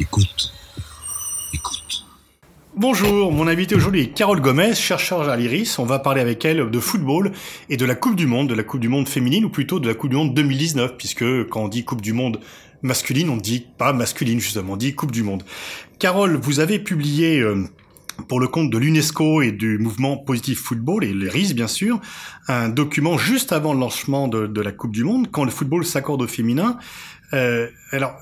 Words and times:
Écoute. 0.00 0.50
Écoute. 1.52 2.06
Bonjour, 2.74 3.30
mon 3.32 3.46
invité 3.46 3.74
aujourd'hui 3.74 4.00
est 4.00 4.08
Carole 4.14 4.40
Gomez, 4.40 4.74
chercheure 4.74 5.28
à 5.28 5.36
l'IRIS. 5.36 5.78
On 5.78 5.84
va 5.84 5.98
parler 5.98 6.22
avec 6.22 6.42
elle 6.46 6.70
de 6.70 6.80
football 6.80 7.32
et 7.68 7.76
de 7.76 7.84
la 7.84 7.94
Coupe 7.94 8.16
du 8.16 8.26
Monde, 8.26 8.48
de 8.48 8.54
la 8.54 8.62
Coupe 8.62 8.80
du 8.80 8.88
Monde 8.88 9.10
féminine 9.10 9.44
ou 9.44 9.50
plutôt 9.50 9.78
de 9.78 9.86
la 9.86 9.94
Coupe 9.94 10.08
du 10.08 10.16
Monde 10.16 10.32
2019, 10.32 10.96
puisque 10.96 11.46
quand 11.50 11.64
on 11.64 11.68
dit 11.68 11.84
Coupe 11.84 12.00
du 12.00 12.14
Monde 12.14 12.40
masculine, 12.80 13.28
on 13.28 13.36
dit 13.36 13.66
pas 13.76 13.92
masculine 13.92 14.40
justement, 14.40 14.72
on 14.72 14.76
dit 14.78 14.94
Coupe 14.94 15.12
du 15.12 15.22
Monde. 15.22 15.42
Carole, 15.98 16.36
vous 16.36 16.60
avez 16.60 16.78
publié 16.78 17.38
euh, 17.38 17.62
pour 18.26 18.40
le 18.40 18.48
compte 18.48 18.70
de 18.70 18.78
l'UNESCO 18.78 19.42
et 19.42 19.52
du 19.52 19.76
mouvement 19.76 20.16
Positif 20.16 20.60
Football, 20.60 21.04
et 21.04 21.12
l'IRIS 21.12 21.52
bien 21.52 21.68
sûr, 21.68 22.00
un 22.48 22.70
document 22.70 23.18
juste 23.18 23.52
avant 23.52 23.74
le 23.74 23.80
lancement 23.80 24.28
de, 24.28 24.46
de 24.46 24.60
la 24.62 24.72
Coupe 24.72 24.92
du 24.92 25.04
Monde, 25.04 25.28
quand 25.30 25.44
le 25.44 25.50
football 25.50 25.84
s'accorde 25.84 26.22
au 26.22 26.26
féminin, 26.26 26.78
euh, 27.32 27.68
alors, 27.92 28.16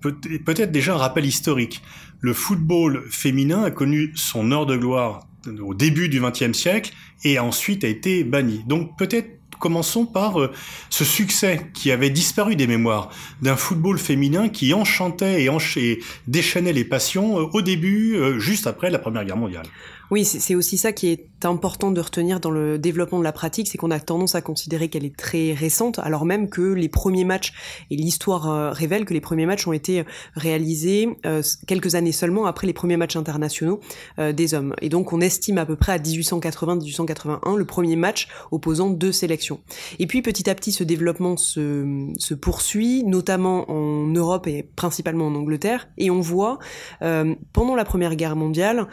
peut-être 0.00 0.72
déjà 0.72 0.94
un 0.94 0.98
rappel 0.98 1.24
historique. 1.24 1.82
Le 2.20 2.34
football 2.34 3.04
féminin 3.10 3.64
a 3.64 3.70
connu 3.70 4.12
son 4.14 4.52
heure 4.52 4.66
de 4.66 4.76
gloire 4.76 5.26
au 5.60 5.74
début 5.74 6.08
du 6.08 6.20
XXe 6.20 6.56
siècle 6.56 6.92
et 7.24 7.38
ensuite 7.38 7.84
a 7.84 7.88
été 7.88 8.24
banni. 8.24 8.62
Donc 8.66 8.96
peut-être 8.96 9.28
commençons 9.62 10.06
par 10.06 10.40
euh, 10.40 10.50
ce 10.90 11.04
succès 11.04 11.70
qui 11.72 11.92
avait 11.92 12.10
disparu 12.10 12.56
des 12.56 12.66
mémoires 12.66 13.10
d'un 13.42 13.54
football 13.54 13.96
féminin 13.96 14.48
qui 14.48 14.74
enchantait 14.74 15.44
et, 15.44 16.00
déchaînait 16.26 16.72
les 16.72 16.84
passions 16.84 17.38
euh, 17.38 17.44
au 17.52 17.62
début, 17.62 18.16
euh, 18.16 18.40
juste 18.40 18.66
après 18.66 18.90
la 18.90 18.98
Première 18.98 19.24
Guerre 19.24 19.36
mondiale. 19.36 19.66
Oui, 20.12 20.26
c'est 20.26 20.54
aussi 20.54 20.76
ça 20.76 20.92
qui 20.92 21.08
est 21.08 21.46
important 21.46 21.90
de 21.90 21.98
retenir 21.98 22.38
dans 22.38 22.50
le 22.50 22.78
développement 22.78 23.18
de 23.18 23.24
la 23.24 23.32
pratique, 23.32 23.66
c'est 23.66 23.78
qu'on 23.78 23.90
a 23.90 23.98
tendance 23.98 24.34
à 24.34 24.42
considérer 24.42 24.90
qu'elle 24.90 25.06
est 25.06 25.16
très 25.16 25.54
récente, 25.54 25.98
alors 26.00 26.26
même 26.26 26.50
que 26.50 26.60
les 26.60 26.90
premiers 26.90 27.24
matchs, 27.24 27.54
et 27.90 27.96
l'histoire 27.96 28.50
euh, 28.50 28.70
révèle 28.72 29.06
que 29.06 29.14
les 29.14 29.22
premiers 29.22 29.46
matchs 29.46 29.66
ont 29.66 29.72
été 29.72 30.04
réalisés 30.34 31.08
euh, 31.24 31.40
quelques 31.66 31.94
années 31.94 32.12
seulement 32.12 32.44
après 32.44 32.66
les 32.66 32.74
premiers 32.74 32.98
matchs 32.98 33.16
internationaux 33.16 33.80
euh, 34.18 34.32
des 34.32 34.52
hommes. 34.52 34.74
Et 34.82 34.90
donc 34.90 35.14
on 35.14 35.22
estime 35.22 35.56
à 35.56 35.64
peu 35.64 35.76
près 35.76 35.92
à 35.92 35.98
1880-1881 35.98 37.56
le 37.56 37.64
premier 37.64 37.96
match 37.96 38.28
opposant 38.50 38.90
deux 38.90 39.12
sélections. 39.12 39.60
Et 39.98 40.06
puis 40.06 40.20
petit 40.20 40.50
à 40.50 40.54
petit 40.54 40.72
ce 40.72 40.84
développement 40.84 41.38
se, 41.38 42.06
se 42.18 42.34
poursuit, 42.34 43.02
notamment 43.04 43.70
en 43.70 44.08
Europe 44.08 44.46
et 44.46 44.62
principalement 44.62 45.28
en 45.28 45.34
Angleterre, 45.34 45.88
et 45.96 46.10
on 46.10 46.20
voit 46.20 46.58
pendant 47.00 47.74
la 47.74 47.86
Première 47.86 48.14
Guerre 48.14 48.36
mondiale 48.36 48.88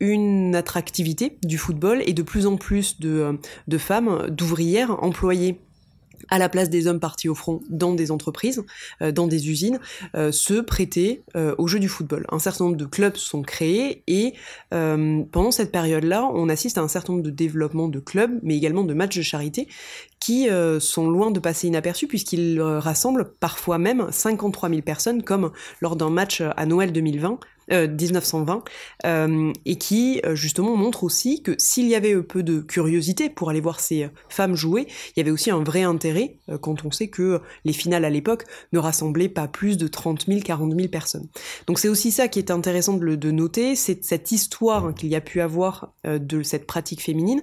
une 0.00 0.54
attractivité 0.54 1.38
du 1.42 1.58
football 1.58 2.02
et 2.06 2.12
de 2.12 2.22
plus 2.22 2.46
en 2.46 2.56
plus 2.56 3.00
de, 3.00 3.10
euh, 3.10 3.32
de 3.68 3.78
femmes, 3.78 4.28
d'ouvrières 4.30 5.02
employées 5.02 5.60
à 6.30 6.38
la 6.38 6.48
place 6.48 6.70
des 6.70 6.86
hommes 6.86 7.00
partis 7.00 7.28
au 7.28 7.34
front 7.34 7.60
dans 7.68 7.92
des 7.92 8.10
entreprises, 8.10 8.64
euh, 9.02 9.12
dans 9.12 9.26
des 9.26 9.50
usines, 9.50 9.78
euh, 10.14 10.32
se 10.32 10.54
prêter 10.54 11.22
au 11.58 11.66
jeu 11.66 11.78
du 11.78 11.88
football. 11.88 12.24
Un 12.30 12.38
certain 12.38 12.64
nombre 12.64 12.76
de 12.76 12.86
clubs 12.86 13.16
sont 13.16 13.42
créés 13.42 14.02
et 14.06 14.34
pendant 14.70 15.50
cette 15.50 15.70
période-là, 15.70 16.28
on 16.32 16.48
assiste 16.48 16.78
à 16.78 16.80
un 16.80 16.88
certain 16.88 17.12
nombre 17.12 17.24
de 17.24 17.30
développements 17.30 17.88
de 17.88 17.98
clubs, 17.98 18.38
mais 18.42 18.56
également 18.56 18.84
de 18.84 18.94
matchs 18.94 19.16
de 19.16 19.22
charité 19.22 19.68
qui 20.20 20.48
sont 20.80 21.08
loin 21.08 21.30
de 21.30 21.40
passer 21.40 21.66
inaperçus 21.66 22.06
puisqu'ils 22.06 22.60
rassemblent 22.60 23.32
parfois 23.40 23.78
même 23.78 24.06
53 24.10 24.68
000 24.68 24.82
personnes 24.82 25.22
comme 25.22 25.50
lors 25.80 25.96
d'un 25.96 26.10
match 26.10 26.40
à 26.40 26.66
Noël 26.66 26.92
2020 26.92 27.38
1920, 27.70 28.54
euh, 29.04 29.08
euh, 29.08 29.52
et 29.64 29.76
qui 29.76 30.20
euh, 30.24 30.34
justement 30.34 30.76
montre 30.76 31.04
aussi 31.04 31.42
que 31.42 31.54
s'il 31.58 31.86
y 31.86 31.94
avait 31.94 32.14
peu 32.22 32.42
de 32.42 32.60
curiosité 32.60 33.30
pour 33.30 33.50
aller 33.50 33.60
voir 33.60 33.80
ces 33.80 34.08
femmes 34.28 34.54
jouer, 34.54 34.86
il 35.16 35.18
y 35.18 35.20
avait 35.20 35.30
aussi 35.30 35.50
un 35.50 35.62
vrai 35.62 35.82
intérêt 35.82 36.36
quand 36.60 36.84
on 36.84 36.90
sait 36.90 37.08
que 37.08 37.40
les 37.64 37.72
finales 37.72 38.04
à 38.04 38.10
l'époque 38.10 38.44
ne 38.72 38.78
rassemblaient 38.78 39.28
pas 39.28 39.48
plus 39.48 39.76
de 39.76 39.88
30 39.88 40.26
000, 40.26 40.40
40 40.40 40.74
000 40.74 40.88
personnes. 40.88 41.28
Donc 41.66 41.78
c'est 41.78 41.88
aussi 41.88 42.10
ça 42.10 42.28
qui 42.28 42.38
est 42.38 42.50
intéressant 42.50 42.94
de, 42.94 43.14
de 43.14 43.30
noter, 43.30 43.76
c'est 43.76 44.04
cette 44.04 44.32
histoire 44.32 44.86
hein, 44.86 44.92
qu'il 44.92 45.08
y 45.08 45.16
a 45.16 45.20
pu 45.20 45.40
avoir 45.40 45.92
de 46.04 46.42
cette 46.42 46.66
pratique 46.66 47.02
féminine, 47.02 47.42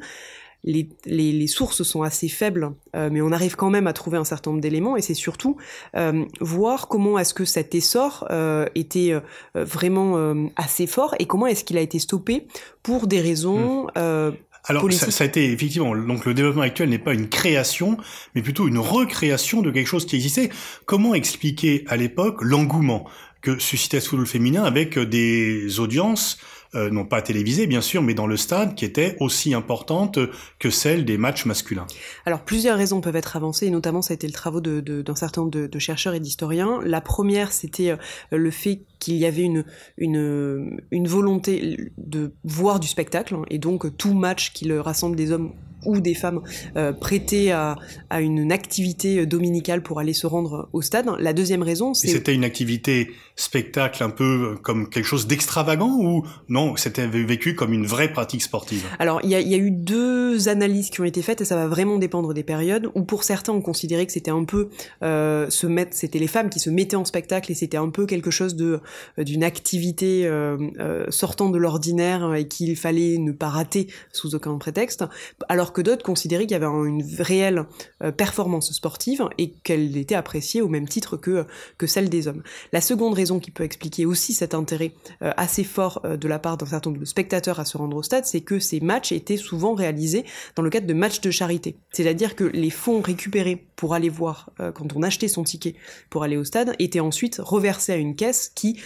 les, 0.64 0.90
les, 1.06 1.48
sources 1.48 1.84
sont 1.84 2.04
assez 2.04 2.28
faibles, 2.28 2.72
euh, 2.96 3.10
mais 3.12 3.22
on 3.22 3.32
arrive 3.32 3.56
quand 3.56 3.70
même 3.70 3.88
à 3.88 3.94
trouver 3.94 4.18
un 4.18 4.24
certain 4.24 4.52
nombre 4.52 4.62
d'éléments, 4.62 4.96
et 4.96 5.02
c'est 5.02 5.16
surtout 5.16 5.58
euh, 5.96 6.24
voir 6.40 6.88
comment 6.88 7.18
est-ce 7.18 7.34
que 7.34 7.46
cet 7.46 7.74
essor 7.74 8.28
euh, 8.30 8.68
était 8.76 9.14
vraiment 9.56 10.36
assez 10.56 10.88
fort, 10.88 11.16
et 11.20 11.26
comment 11.26 11.48
est-ce 11.48 11.64
qu'il 11.64 11.78
a 11.78 11.82
été 11.82 12.00
stoppé 12.00 12.48
pour 12.84 13.08
des 13.08 13.22
raisons... 13.22 13.88
Hmm. 13.96 14.34
alors 14.66 14.92
ça, 14.94 15.10
ça, 15.10 15.24
a 15.24 15.28
été 15.28 15.52
effectivement 15.52 15.96
donc 15.96 16.26
le 16.26 16.34
développement 16.34 16.62
actuel 16.62 16.90
n'est 16.90 17.00
pas 17.00 17.14
une 17.14 17.30
création, 17.30 17.98
mais 18.36 18.42
plutôt 18.42 18.68
une 18.68 18.78
recréation 18.78 19.62
de 19.62 19.72
quelque 19.72 19.88
chose 19.88 20.06
qui 20.06 20.16
existait. 20.16 20.50
Comment 20.86 21.16
expliquer 21.16 21.84
à 21.88 21.98
l'époque 21.98 22.42
l'engouement 22.42 23.06
que 23.42 23.58
suscitait 23.58 24.00
ce 24.00 24.10
football 24.10 24.28
féminin 24.28 24.64
avec 24.64 25.00
des 25.00 25.80
audiences 25.80 26.38
euh, 26.40 26.61
non 26.74 27.06
pas 27.06 27.22
télévisée 27.22 27.68
bien 27.68 27.82
sûr, 27.82 28.02
mais 28.02 28.14
dans 28.14 28.28
le 28.28 28.38
stade, 28.38 28.76
qui 28.76 28.86
était 28.86 29.18
aussi 29.20 29.54
importante 29.54 30.20
que 30.60 30.70
celle 30.70 31.06
des 31.06 31.18
matchs 31.18 31.46
masculins 31.46 31.88
Alors 32.26 32.42
plusieurs 32.42 32.78
raisons 32.78 33.02
peuvent 33.02 33.16
être 33.16 33.36
avancées, 33.36 33.68
et 33.68 33.72
notamment 33.72 34.02
ça 34.02 34.14
a 34.14 34.16
été 34.16 34.28
le 34.28 34.34
travail 34.34 34.62
d'un 34.62 34.82
de, 34.82 35.14
certain 35.16 35.42
nombre 35.42 35.52
de, 35.68 35.80
chercheurs 35.80 36.14
et 36.14 36.20
d'historiens. 36.20 36.80
La 36.84 37.02
première, 37.02 37.52
c'était 37.52 37.92
euh, 37.92 37.98
le 38.32 38.52
fait 38.52 38.82
qu'il 39.02 39.16
y 39.16 39.26
avait 39.26 39.44
une, 39.44 39.66
une, 39.98 40.80
une 40.92 41.08
volonté 41.08 41.92
de 41.98 42.32
voir 42.46 42.80
du 42.80 42.88
spectacle, 42.88 43.36
hein, 43.36 43.44
et 43.50 43.58
donc 43.58 43.98
tout 43.98 44.14
match 44.14 44.54
qui 44.54 44.72
rassemble 44.72 45.18
des 45.18 45.34
hommes 45.34 45.52
ou 45.86 46.00
des 46.00 46.14
femmes 46.14 46.42
euh, 46.78 46.94
prêtées 46.94 47.52
à, 47.52 47.76
à, 48.10 48.22
une 48.22 48.52
activité 48.52 49.26
dominicale 49.26 49.82
pour 49.82 50.00
aller 50.00 50.14
se 50.14 50.28
rendre 50.28 50.70
au 50.74 50.82
stade. 50.82 51.08
La 51.20 51.34
deuxième 51.34 51.64
raison, 51.64 51.94
c'est... 51.94 52.08
C'était 52.08 52.36
une 52.36 52.44
activité 52.44 53.12
spectacle 53.36 54.04
un 54.04 54.10
peu 54.10 54.58
comme 54.62 54.90
quelque 54.90 55.06
chose 55.06 55.28
d'extravagant 55.28 55.98
ou 56.00 56.26
non, 56.50 56.76
c'était 56.76 57.08
vécu 57.08 57.56
comme 57.56 57.74
une 57.74 57.86
vraie 57.86 58.12
pratique 58.12 58.44
sportive? 58.44 58.86
Alors, 59.00 59.22
il 59.24 59.30
y 59.30 59.36
a, 59.36 59.42
y 59.42 59.56
a, 59.56 59.58
eu 59.58 59.72
deux 59.72 60.50
analyses 60.50 60.90
qui 60.90 61.02
ont 61.02 61.06
été 61.06 61.22
faites 61.22 61.42
et 61.42 61.46
ça 61.46 61.56
va 61.56 61.68
vraiment 61.68 61.98
dépendre 61.98 62.34
des 62.34 62.44
périodes 62.44 62.90
où 62.94 63.04
pour 63.04 63.24
certains 63.24 63.54
on 63.54 63.62
considérait 63.62 64.06
que 64.06 64.12
c'était 64.12 64.32
un 64.32 64.44
peu 64.44 64.70
euh, 65.04 65.50
se 65.50 65.66
mettre, 65.68 65.96
c'était 65.96 66.20
les 66.20 66.28
femmes 66.28 66.50
qui 66.50 66.60
se 66.60 66.70
mettaient 66.70 66.96
en 66.96 67.06
spectacle 67.06 67.52
et 67.52 67.56
c'était 67.56 67.78
un 67.78 67.90
peu 67.90 68.06
quelque 68.06 68.32
chose 68.32 68.56
de 68.56 68.82
d'une 69.18 69.44
activité 69.44 70.26
euh, 70.26 70.58
euh, 70.80 71.06
sortant 71.10 71.50
de 71.50 71.58
l'ordinaire 71.58 72.34
et 72.36 72.48
qu'il 72.48 72.76
fallait 72.76 73.18
ne 73.18 73.32
pas 73.32 73.50
rater 73.50 73.88
sous 74.12 74.36
aucun 74.36 74.58
prétexte. 74.58 75.04
Alors 75.50 75.74
que 75.74 75.82
d'autres 75.82 76.04
considéraient 76.04 76.46
qu'il 76.46 76.54
y 76.54 76.62
avait 76.64 76.66
une 76.66 77.04
réelle 77.20 77.66
euh, 78.04 78.12
performance 78.12 78.72
sportive 78.74 79.24
et 79.38 79.52
qu'elle 79.52 79.98
était 79.98 80.16
appréciée 80.16 80.62
au 80.62 80.68
même 80.68 80.88
titre 80.88 81.18
que, 81.18 81.46
que 81.78 81.88
celle 81.88 82.10
des 82.10 82.28
hommes. 82.28 82.44
La 82.72 82.82
seconde 82.82 83.14
raison 83.14 83.40
qui 83.40 83.52
peut 83.52 83.64
expliquer 83.64 84.06
aussi 84.06 84.34
cet 84.34 84.54
intérêt 84.54 84.94
euh, 85.22 85.32
assez 85.38 85.64
fort 85.64 86.02
euh, 86.06 86.18
de 86.18 86.28
la 86.28 86.40
part 86.40 86.58
d'un 86.58 86.66
certain 86.66 86.90
nombre 86.90 87.00
de 87.00 87.06
spectateurs 87.06 87.60
à 87.60 87.66
se 87.66 87.78
rendre 87.78 87.98
au 87.98 88.04
stade, 88.04 88.26
c'est 88.26 88.42
que 88.42 88.60
ces 88.60 88.80
matchs 88.80 89.12
étaient 89.12 89.38
souvent 89.38 89.74
réalisés 89.74 90.26
dans 90.56 90.64
le 90.64 90.70
cadre 90.70 90.88
de 90.88 90.94
matchs 90.94 91.22
de 91.22 91.32
charité. 91.32 91.76
C'est-à-dire 91.92 92.36
que 92.36 92.44
les 92.44 92.70
fonds 92.70 93.02
récupérés 93.02 93.64
pour 93.76 93.94
aller 93.94 94.10
voir, 94.10 94.52
quand 94.58 94.96
on 94.96 95.02
achetait 95.02 95.28
son 95.28 95.44
ticket 95.44 95.76
pour 96.12 96.24
aller 96.24 96.38
au 96.38 96.44
stade, 96.44 96.76
étaient 96.78 97.00
ensuite 97.00 97.38
reversés 97.40 97.94
à 97.94 97.96
une 97.96 98.16
caisse 98.16 98.52
qui 98.54 98.80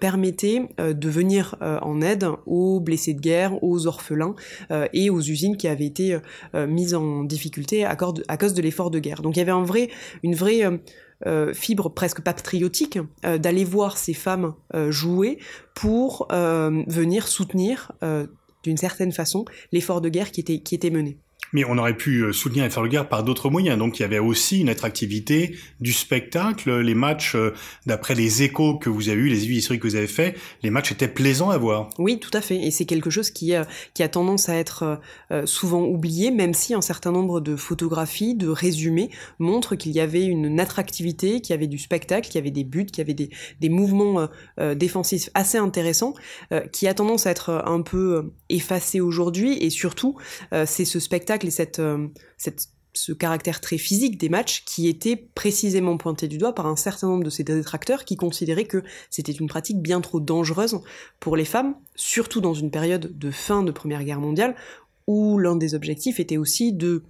permettait 0.00 0.68
de 0.78 1.08
venir 1.08 1.56
en 1.60 2.00
aide 2.00 2.26
aux 2.46 2.80
blessés 2.80 3.14
de 3.14 3.20
guerre, 3.20 3.62
aux 3.62 3.86
orphelins 3.86 4.34
et 4.92 5.10
aux 5.10 5.20
usines 5.20 5.56
qui 5.56 5.68
avaient 5.68 5.86
été 5.86 6.18
euh, 6.54 6.66
mise 6.66 6.94
en 6.94 7.24
difficulté 7.24 7.84
à, 7.84 7.96
cause 7.96 8.54
de 8.54 8.62
l'effort 8.62 8.90
de 8.90 8.98
guerre. 8.98 9.22
Donc 9.22 9.36
il 9.36 9.40
y 9.40 9.48
avait 9.48 9.88
une 10.22 10.34
vraie 10.34 10.64
euh, 10.64 10.78
euh, 11.26 11.54
fibre 11.54 11.88
presque 11.90 12.20
patriotique 12.20 12.98
d'aller 13.22 13.64
voir 13.64 13.96
ces 13.96 14.14
femmes 14.14 14.54
jouer 14.88 15.38
pour 15.74 16.26
venir 16.30 17.28
soutenir 17.28 17.92
d'une 18.64 18.76
certaine 18.76 19.12
façon 19.12 19.44
l'effort 19.70 20.00
de 20.00 20.08
guerre 20.08 20.30
qui 20.32 20.40
était 20.40 20.90
mené. 20.90 21.18
Mais 21.52 21.64
on 21.64 21.78
aurait 21.78 21.96
pu 21.96 22.20
euh, 22.20 22.32
soutenir 22.32 22.68
guerre 22.88 23.08
par 23.08 23.22
d'autres 23.22 23.50
moyens. 23.50 23.78
Donc 23.78 23.98
il 23.98 24.02
y 24.02 24.04
avait 24.04 24.18
aussi 24.18 24.60
une 24.60 24.68
attractivité 24.68 25.56
du 25.80 25.92
spectacle. 25.92 26.80
Les 26.80 26.94
matchs, 26.94 27.34
euh, 27.34 27.54
d'après 27.86 28.14
les 28.14 28.42
échos 28.42 28.78
que 28.78 28.88
vous 28.88 29.08
avez 29.08 29.20
eus, 29.20 29.28
les 29.28 29.50
historiques 29.50 29.82
que 29.82 29.88
vous 29.88 29.96
avez 29.96 30.06
faits, 30.06 30.36
les 30.62 30.70
matchs 30.70 30.92
étaient 30.92 31.08
plaisants 31.08 31.50
à 31.50 31.58
voir. 31.58 31.90
Oui, 31.98 32.18
tout 32.18 32.30
à 32.32 32.40
fait. 32.40 32.56
Et 32.56 32.70
c'est 32.70 32.84
quelque 32.84 33.10
chose 33.10 33.30
qui, 33.30 33.52
qui 33.94 34.02
a 34.02 34.08
tendance 34.08 34.48
à 34.48 34.54
être 34.54 35.00
euh, 35.30 35.46
souvent 35.46 35.82
oublié, 35.82 36.30
même 36.30 36.54
si 36.54 36.74
un 36.74 36.80
certain 36.80 37.12
nombre 37.12 37.40
de 37.40 37.56
photographies, 37.56 38.34
de 38.34 38.48
résumés 38.48 39.10
montrent 39.38 39.76
qu'il 39.76 39.92
y 39.92 40.00
avait 40.00 40.24
une 40.24 40.58
attractivité, 40.60 41.40
qu'il 41.40 41.52
y 41.52 41.56
avait 41.56 41.66
du 41.66 41.78
spectacle, 41.78 42.28
qu'il 42.28 42.36
y 42.36 42.38
avait 42.38 42.50
des 42.50 42.64
buts, 42.64 42.86
qu'il 42.86 42.98
y 42.98 43.00
avait 43.02 43.14
des 43.60 43.68
mouvements 43.68 44.28
défensifs 44.74 45.30
assez 45.34 45.58
intéressants, 45.58 46.14
qui 46.72 46.86
a 46.86 46.94
tendance 46.94 47.26
à 47.26 47.30
être 47.30 47.62
un 47.66 47.82
peu 47.82 48.32
effacé 48.48 49.00
aujourd'hui. 49.00 49.58
Et 49.58 49.70
surtout, 49.70 50.16
c'est 50.64 50.84
ce 50.84 51.00
spectacle 51.00 51.41
et 51.44 51.80
euh, 51.80 52.08
ce 52.94 53.12
caractère 53.12 53.60
très 53.60 53.78
physique 53.78 54.18
des 54.18 54.28
matchs 54.28 54.64
qui 54.64 54.88
était 54.88 55.16
précisément 55.16 55.96
pointé 55.96 56.28
du 56.28 56.38
doigt 56.38 56.54
par 56.54 56.66
un 56.66 56.76
certain 56.76 57.08
nombre 57.08 57.24
de 57.24 57.30
ces 57.30 57.42
détracteurs 57.42 58.04
qui 58.04 58.16
considéraient 58.16 58.66
que 58.66 58.82
c'était 59.08 59.32
une 59.32 59.48
pratique 59.48 59.80
bien 59.80 60.00
trop 60.00 60.20
dangereuse 60.20 60.78
pour 61.18 61.36
les 61.36 61.46
femmes, 61.46 61.74
surtout 61.94 62.40
dans 62.40 62.54
une 62.54 62.70
période 62.70 63.18
de 63.18 63.30
fin 63.30 63.62
de 63.62 63.72
Première 63.72 64.04
Guerre 64.04 64.20
mondiale 64.20 64.54
où 65.06 65.38
l'un 65.38 65.56
des 65.56 65.74
objectifs 65.74 66.20
était 66.20 66.36
aussi 66.36 66.72
de 66.72 67.02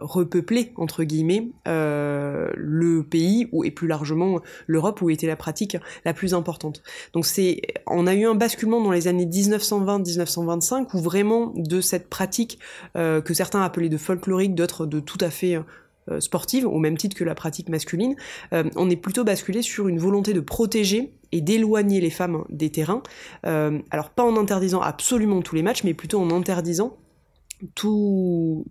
repeupler 0.00 0.72
entre 0.76 1.04
guillemets 1.04 1.50
le 1.66 3.02
pays 3.02 3.48
ou 3.52 3.64
et 3.64 3.70
plus 3.70 3.88
largement 3.88 4.40
l'Europe 4.66 5.02
où 5.02 5.10
était 5.10 5.26
la 5.26 5.36
pratique 5.36 5.76
la 6.04 6.14
plus 6.14 6.34
importante. 6.34 6.82
Donc 7.12 7.26
c'est, 7.26 7.60
on 7.86 8.06
a 8.06 8.14
eu 8.14 8.26
un 8.26 8.34
basculement 8.34 8.82
dans 8.82 8.92
les 8.92 9.08
années 9.08 9.26
1920-1925 9.26 10.88
où 10.94 10.98
vraiment 11.00 11.52
de 11.56 11.80
cette 11.80 12.08
pratique 12.08 12.58
que 12.94 13.34
certains 13.34 13.62
appelaient 13.62 13.88
de 13.88 13.98
folklorique, 13.98 14.54
d'autres 14.54 14.86
de 14.86 15.00
tout 15.00 15.18
à 15.20 15.30
fait 15.30 15.58
euh, 16.10 16.20
sportive, 16.20 16.66
au 16.66 16.78
même 16.78 16.98
titre 16.98 17.16
que 17.16 17.24
la 17.24 17.34
pratique 17.34 17.70
masculine, 17.70 18.14
euh, 18.52 18.68
on 18.76 18.90
est 18.90 18.96
plutôt 18.96 19.24
basculé 19.24 19.62
sur 19.62 19.88
une 19.88 19.98
volonté 19.98 20.34
de 20.34 20.40
protéger 20.40 21.14
et 21.32 21.40
d'éloigner 21.40 22.02
les 22.02 22.10
femmes 22.10 22.44
des 22.50 22.70
terrains. 22.70 23.02
Euh, 23.46 23.78
alors 23.90 24.10
pas 24.10 24.22
en 24.22 24.36
interdisant 24.36 24.82
absolument 24.82 25.40
tous 25.40 25.54
les 25.54 25.62
matchs, 25.62 25.82
mais 25.82 25.94
plutôt 25.94 26.20
en 26.20 26.30
interdisant 26.30 26.98
tout, 27.74 28.66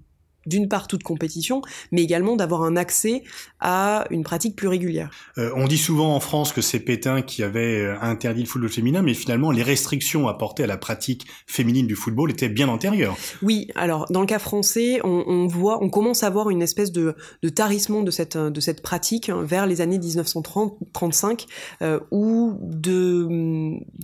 d'une 0.46 0.68
part 0.68 0.88
toute 0.88 1.04
compétition, 1.04 1.62
mais 1.92 2.04
également 2.04 2.36
d'avoir 2.36 2.64
un 2.64 2.76
accès 2.76 3.24
à 3.60 4.06
une 4.10 4.24
pratique 4.24 4.56
plus 4.56 4.68
régulière. 4.68 5.10
Euh, 5.38 5.52
on 5.56 5.68
dit 5.68 5.78
souvent 5.78 6.16
en 6.16 6.20
France 6.20 6.52
que 6.52 6.62
c'est 6.62 6.80
Pétain 6.80 7.22
qui 7.22 7.44
avait 7.44 7.82
euh, 7.82 7.96
interdit 8.02 8.42
le 8.42 8.48
football 8.48 8.70
féminin, 8.70 9.02
mais 9.02 9.14
finalement 9.14 9.52
les 9.52 9.64
restrictions 9.64 10.28
apportées 10.28 10.64
à 10.64 10.68
la 10.68 10.78
pratique 10.78 11.26
féminine 11.48 11.88
du 11.88 11.96
football 11.96 12.32
étaient 12.32 12.50
bien 12.50 12.68
antérieures. 12.68 13.16
Oui, 13.42 13.68
alors 13.76 14.06
dans 14.10 14.22
le 14.22 14.28
cas 14.28 14.40
français, 14.40 15.00
on, 15.04 15.48
voit, 15.48 15.84
on 15.84 15.90
commence 15.90 16.24
à 16.24 16.30
voir 16.30 16.50
une 16.50 16.62
espèce 16.62 16.92
de, 16.92 17.16
tarissement 17.56 18.02
de 18.02 18.12
cette 18.12 18.38
de 18.38 18.60
cette 18.60 18.82
pratique 18.82 19.30
vers 19.30 19.66
les 19.66 19.82
années 19.82 20.00
1930-35, 20.00 21.46
euh, 21.82 22.00
où 22.12 22.58
de 22.62 23.28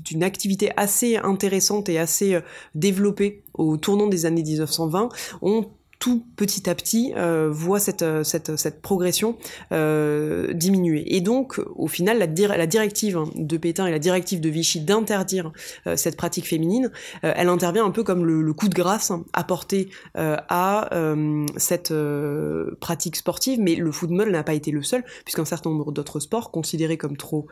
d'une 0.03 0.23
activité 0.23 0.71
assez 0.77 1.17
intéressante 1.17 1.89
et 1.89 1.99
assez 1.99 2.39
développée 2.75 3.43
au 3.53 3.77
tournant 3.77 4.07
des 4.07 4.25
années 4.25 4.43
1920, 4.43 5.09
on 5.41 5.69
tout 5.99 6.25
petit 6.37 6.69
à 6.69 6.75
petit 6.75 7.13
euh, 7.17 7.49
voit 7.51 7.79
cette, 7.79 8.01
euh, 8.01 8.23
cette, 8.23 8.55
cette 8.55 8.81
progression 8.81 9.37
euh, 9.73 10.53
diminuer. 10.53 11.15
Et 11.15 11.19
donc, 11.19 11.61
au 11.75 11.87
final, 11.87 12.17
la, 12.17 12.25
la, 12.57 12.67
directive 12.67 13.19
de 13.35 13.57
Pétain 13.57 13.85
et 13.85 13.91
la 13.91 13.99
directive 13.99 14.39
de 14.39 14.49
Vichy 14.49 14.79
d'interdire 14.79 15.51
cette 15.95 16.15
pratique 16.15 16.47
féminine, 16.47 16.91
elle 17.21 17.49
intervient 17.49 17.85
un 17.85 17.91
peu 17.91 18.03
comme 18.03 18.25
le, 18.25 18.41
le 18.41 18.53
coup 18.53 18.69
de 18.69 18.73
grâce 18.73 19.11
apporté 19.33 19.89
à 20.15 20.89
cette 21.57 21.93
pratique 22.79 23.15
sportive, 23.15 23.59
mais 23.59 23.75
le 23.75 23.91
football 23.91 24.31
n'a 24.31 24.43
pas 24.43 24.53
été 24.53 24.71
le 24.71 24.83
seul, 24.83 25.03
puisqu'un 25.25 25.45
certain 25.45 25.69
nombre 25.69 25.91
d'autres 25.91 26.19
sports 26.19 26.51
considérés 26.51 26.97
comme 26.97 27.17
trop 27.17 27.47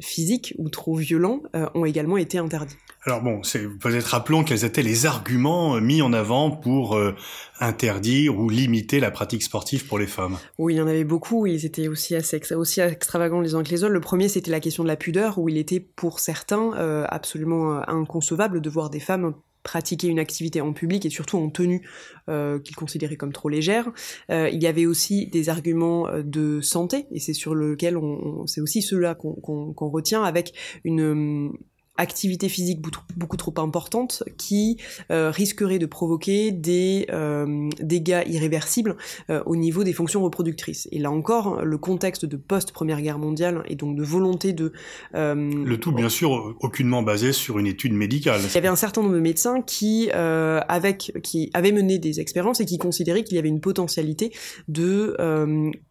physiques 0.00 0.54
ou 0.58 0.68
trop 0.68 0.96
violents 0.96 1.40
ont 1.74 1.84
également 1.84 2.16
été 2.16 2.38
interdits. 2.38 2.76
Alors 3.08 3.22
bon, 3.22 3.40
peut-être 3.80 4.06
rappelons 4.06 4.42
quels 4.42 4.64
étaient 4.64 4.82
les 4.82 5.06
arguments 5.06 5.80
mis 5.80 6.02
en 6.02 6.12
avant 6.12 6.50
pour 6.50 6.96
euh, 6.96 7.14
interdire 7.60 8.38
ou 8.38 8.50
limiter 8.50 8.98
la 8.98 9.10
pratique 9.10 9.42
sportive 9.42 9.86
pour 9.86 9.98
les 9.98 10.06
femmes 10.06 10.36
Oui, 10.58 10.74
il 10.74 10.76
y 10.78 10.80
en 10.80 10.86
avait 10.88 11.04
beaucoup. 11.04 11.46
Ils 11.46 11.64
étaient 11.64 11.88
aussi 11.88 12.16
assez 12.16 12.38
aussi 12.54 12.80
extravagants 12.80 13.40
les 13.40 13.54
uns 13.54 13.62
que 13.62 13.70
les 13.70 13.84
autres. 13.84 13.94
Le 13.94 14.00
premier, 14.00 14.28
c'était 14.28 14.50
la 14.50 14.60
question 14.60 14.82
de 14.82 14.88
la 14.88 14.96
pudeur, 14.96 15.38
où 15.38 15.48
il 15.48 15.56
était 15.58 15.80
pour 15.80 16.18
certains 16.18 16.74
euh, 16.74 17.06
absolument 17.08 17.78
euh, 17.78 17.80
inconcevable 17.86 18.60
de 18.60 18.68
voir 18.68 18.90
des 18.90 19.00
femmes 19.00 19.34
pratiquer 19.62 20.08
une 20.08 20.18
activité 20.18 20.60
en 20.60 20.72
public 20.72 21.04
et 21.06 21.10
surtout 21.10 21.38
en 21.38 21.50
tenue 21.50 21.86
qu'ils 22.26 22.76
considéraient 22.76 23.16
comme 23.16 23.32
trop 23.32 23.48
légère. 23.48 23.90
il 24.28 24.62
y 24.62 24.66
avait 24.66 24.86
aussi 24.86 25.26
des 25.26 25.48
arguments 25.48 26.08
de 26.22 26.60
santé 26.60 27.06
et 27.10 27.20
c'est 27.20 27.32
sur 27.32 27.54
lequel 27.54 27.96
on, 27.96 28.46
c'est 28.46 28.60
aussi 28.60 28.82
ceux-là 28.82 29.14
qu'on 29.14 29.88
retient 29.90 30.22
avec 30.22 30.52
une 30.84 31.52
activité 31.98 32.48
physique 32.48 32.80
beaucoup 33.16 33.36
trop 33.36 33.52
importante 33.58 34.22
qui 34.38 34.78
euh, 35.10 35.30
risquerait 35.30 35.78
de 35.78 35.86
provoquer 35.86 36.52
des 36.52 37.06
euh, 37.10 37.68
dégâts 37.80 38.22
irréversibles 38.26 38.96
euh, 39.30 39.42
au 39.46 39.56
niveau 39.56 39.84
des 39.84 39.92
fonctions 39.92 40.22
reproductrices. 40.22 40.88
Et 40.92 40.98
là 40.98 41.10
encore, 41.10 41.62
le 41.62 41.76
contexte 41.76 42.24
de 42.24 42.36
post-première 42.36 43.02
guerre 43.02 43.18
mondiale 43.18 43.62
et 43.66 43.74
donc 43.74 43.96
de 43.96 44.04
volonté 44.04 44.52
de... 44.52 44.72
le 45.12 45.76
tout, 45.76 45.92
bien 45.92 46.08
sûr, 46.08 46.56
aucunement 46.60 47.02
basé 47.02 47.32
sur 47.32 47.58
une 47.58 47.66
étude 47.66 47.92
médicale. 47.92 48.40
Il 48.44 48.54
y 48.54 48.58
avait 48.58 48.68
un 48.68 48.76
certain 48.76 49.02
nombre 49.02 49.14
de 49.14 49.20
médecins 49.20 49.60
qui, 49.60 50.10
avec, 50.10 51.12
qui 51.22 51.50
avaient 51.52 51.72
mené 51.72 51.98
des 51.98 52.20
expériences 52.20 52.60
et 52.60 52.64
qui 52.64 52.78
considéraient 52.78 53.24
qu'il 53.24 53.36
y 53.36 53.38
avait 53.38 53.48
une 53.48 53.60
potentialité 53.60 54.32
de 54.68 55.16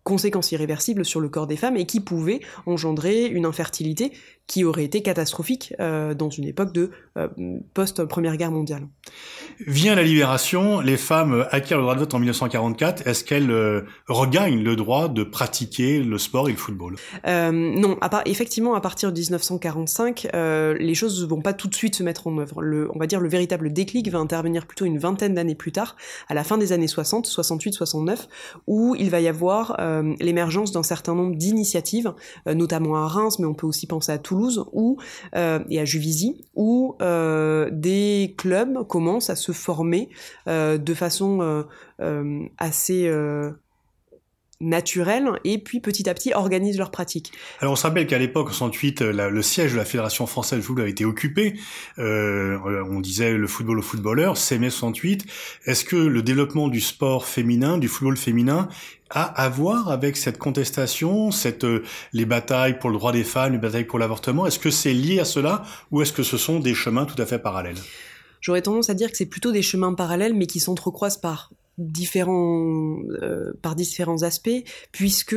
conséquences 0.04 0.52
irréversibles 0.54 1.04
sur 1.04 1.20
le 1.20 1.28
corps 1.28 1.48
des 1.48 1.58
femmes 1.58 1.76
et 1.76 1.86
qui 1.86 2.00
pouvaient 2.00 2.40
engendrer 2.66 3.26
une 3.26 3.46
infertilité 3.46 4.14
qui 4.48 4.64
aurait 4.64 4.86
été 4.86 5.02
catastrophique 5.02 5.74
euh, 5.82 6.14
dans 6.14 6.30
une 6.30 6.46
époque 6.46 6.72
de 6.72 6.92
euh, 7.18 7.28
post-première 7.74 8.38
guerre 8.38 8.52
mondiale. 8.52 8.88
Vient 9.66 9.94
la 9.94 10.04
libération, 10.04 10.80
les 10.80 10.96
femmes 10.96 11.46
acquièrent 11.52 11.80
le 11.80 11.84
droit 11.84 11.96
de 11.96 12.00
vote 12.00 12.14
en 12.14 12.20
1944. 12.20 13.06
Est-ce 13.06 13.26
qu'elles 13.26 13.52
euh, 13.52 13.82
regagnent 14.08 14.64
le 14.64 14.78
droit 14.78 15.10
de 15.10 15.24
pratiquer 15.24 16.02
le 16.02 16.18
sport 16.18 16.48
et 16.48 16.54
le 16.54 16.58
football? 16.58 16.96
Non, 17.26 17.98
à 18.02 18.10
part, 18.10 18.22
effectivement, 18.26 18.74
à 18.76 18.82
partir 18.82 19.12
de 19.12 19.20
1945, 19.20 20.28
les 20.34 20.96
choses 20.96 21.22
ne 21.22 21.28
vont 21.28 21.42
pas 21.42 21.54
tout 21.54 21.68
de 21.68 21.76
suite 21.76 21.96
se 21.96 22.04
mettre 22.04 22.28
en 22.28 22.38
œuvre. 22.38 22.62
Le, 22.62 22.90
on 22.94 23.00
va 23.00 23.08
dire 23.08 23.20
le 23.20 23.28
véritable 23.28 23.74
déclic 23.74 24.10
va 24.10 24.20
intervenir 24.20 24.66
plutôt 24.66 24.86
une 24.86 24.98
vingtaine 24.98 25.34
d'années 25.34 25.56
plus 25.56 25.72
tard, 25.72 25.96
à 26.30 26.34
la 26.34 26.44
fin 26.44 26.58
des 26.58 26.72
années 26.72 26.88
60, 26.88 27.26
68, 27.26 27.74
69, 27.74 28.28
où 28.68 28.96
il 28.96 29.10
va 29.10 29.20
y 29.20 29.28
avoir 29.28 29.78
l'émergence 30.20 30.72
d'un 30.72 30.84
certain 30.84 31.16
nombre 31.16 31.36
d'initiatives, 31.36 32.14
notamment 32.46 32.96
à 32.96 33.08
Reims, 33.08 33.40
mais 33.40 33.46
on 33.46 33.54
peut 33.54 33.68
aussi 33.68 33.88
penser 33.88 34.12
à 34.12 34.18
Toulouse, 34.18 34.37
euh, 35.36 35.60
et 35.70 35.80
à 35.80 35.86
Juvisy, 35.86 36.46
où 36.56 36.96
euh, 37.02 37.70
des 37.72 38.36
clubs 38.38 38.86
commencent 38.88 39.30
à 39.30 39.36
se 39.36 39.52
former 39.52 40.10
euh, 40.48 40.78
de 40.78 40.94
façon 40.94 41.66
assez 42.58 43.12
naturelle 44.60 45.30
et 45.44 45.58
puis 45.58 45.80
petit 45.80 46.10
à 46.10 46.14
petit 46.14 46.34
organisent 46.34 46.78
leurs 46.78 46.92
pratiques. 46.92 47.32
Alors 47.60 47.74
on 47.74 47.76
se 47.76 47.84
rappelle 47.84 48.08
qu'à 48.08 48.18
l'époque, 48.18 48.50
en 48.50 48.54
68, 48.54 49.02
le 49.02 49.42
siège 49.42 49.74
de 49.74 49.78
la 49.78 49.86
Fédération 49.86 50.26
française 50.28 50.60
de 50.60 50.64
football 50.64 50.86
a 50.86 50.90
été 50.90 51.06
occupé. 51.06 51.56
on 51.98 53.00
disait 53.00 53.34
le 53.34 53.48
football 53.48 53.80
aux 53.80 53.84
footballeurs, 53.84 54.38
c'est 54.38 54.58
mai 54.58 54.70
68. 54.70 55.26
Est-ce 55.66 55.86
que 55.86 55.96
le 55.96 56.22
développement 56.22 56.68
du 56.68 56.82
sport 56.82 57.26
féminin, 57.26 57.78
du 57.78 57.88
football 57.88 58.18
féminin, 58.18 58.70
a 59.10 59.24
à 59.24 59.50
voir 59.50 59.90
avec 59.90 60.18
cette 60.18 60.38
contestation, 60.38 61.32
cette, 61.32 61.64
euh, 61.64 61.84
les 62.14 62.26
batailles 62.26 62.78
pour 62.78 62.90
le 62.90 62.98
droit 62.98 63.12
des 63.12 63.24
femmes, 63.24 63.54
les 63.54 63.58
batailles 63.58 63.86
pour 63.86 64.00
l'avortement? 64.00 64.46
Est-ce 64.46 64.60
que 64.60 64.70
c'est 64.70 64.94
lié 64.94 65.20
à 65.20 65.26
cela 65.26 65.64
ou 65.92 66.02
est-ce 66.02 66.14
que 66.14 66.24
ce 66.24 66.38
sont 66.38 66.60
des 66.60 66.74
chemins 66.74 67.06
tout 67.06 67.20
à 67.22 67.26
fait 67.26 67.40
parallèles? 67.40 67.78
J'aurais 68.42 68.62
tendance 68.62 68.90
à 68.90 68.94
dire 68.94 69.10
que 69.10 69.18
c'est 69.18 69.26
plutôt 69.26 69.52
des 69.52 69.62
chemins 69.62 69.94
parallèles 69.94 70.34
mais 70.34 70.46
qui 70.46 70.60
s'entrecroisent 70.60 71.20
par 71.20 71.52
différents 71.78 72.98
euh, 73.22 73.54
par 73.62 73.76
différents 73.76 74.24
aspects 74.24 74.64
puisque 74.92 75.36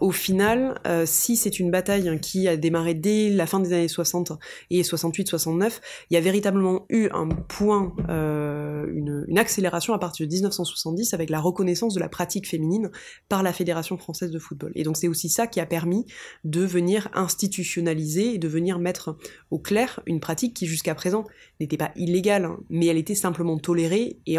au 0.00 0.12
final 0.12 0.80
euh, 0.86 1.04
si 1.06 1.36
c'est 1.36 1.58
une 1.58 1.70
bataille 1.70 2.20
qui 2.20 2.46
a 2.46 2.56
démarré 2.58 2.92
dès 2.92 3.30
la 3.30 3.46
fin 3.46 3.58
des 3.58 3.72
années 3.72 3.88
60 3.88 4.32
et 4.70 4.82
68 4.82 5.28
69 5.28 5.80
il 6.10 6.14
y 6.14 6.16
a 6.18 6.20
véritablement 6.20 6.84
eu 6.90 7.08
un 7.12 7.28
point 7.28 7.94
euh, 8.10 8.86
une, 8.92 9.24
une, 9.28 9.38
accélération 9.38 9.94
à 9.94 9.98
partir 9.98 10.26
de 10.26 10.32
1970 10.32 11.14
avec 11.14 11.30
la 11.30 11.40
reconnaissance 11.40 11.94
de 11.94 12.00
la 12.00 12.08
pratique 12.08 12.48
féminine 12.48 12.90
par 13.28 13.42
la 13.42 13.52
Fédération 13.52 13.96
française 13.96 14.30
de 14.30 14.38
football. 14.38 14.72
Et 14.74 14.82
donc 14.82 14.96
c'est 14.96 15.08
aussi 15.08 15.28
ça 15.28 15.46
qui 15.46 15.60
a 15.60 15.66
permis 15.66 16.04
de 16.44 16.62
venir 16.62 17.08
institutionnaliser 17.14 18.34
et 18.34 18.38
de 18.38 18.48
venir 18.48 18.78
mettre 18.78 19.16
au 19.50 19.58
clair 19.58 20.00
une 20.06 20.20
pratique 20.20 20.54
qui 20.54 20.66
jusqu'à 20.66 20.94
présent 20.94 21.24
n'était 21.60 21.76
pas 21.76 21.92
illégale 21.96 22.44
hein, 22.44 22.58
mais 22.70 22.86
elle 22.86 22.96
était 22.96 23.14
simplement 23.14 23.58
tolérée 23.58 24.18
et, 24.26 24.38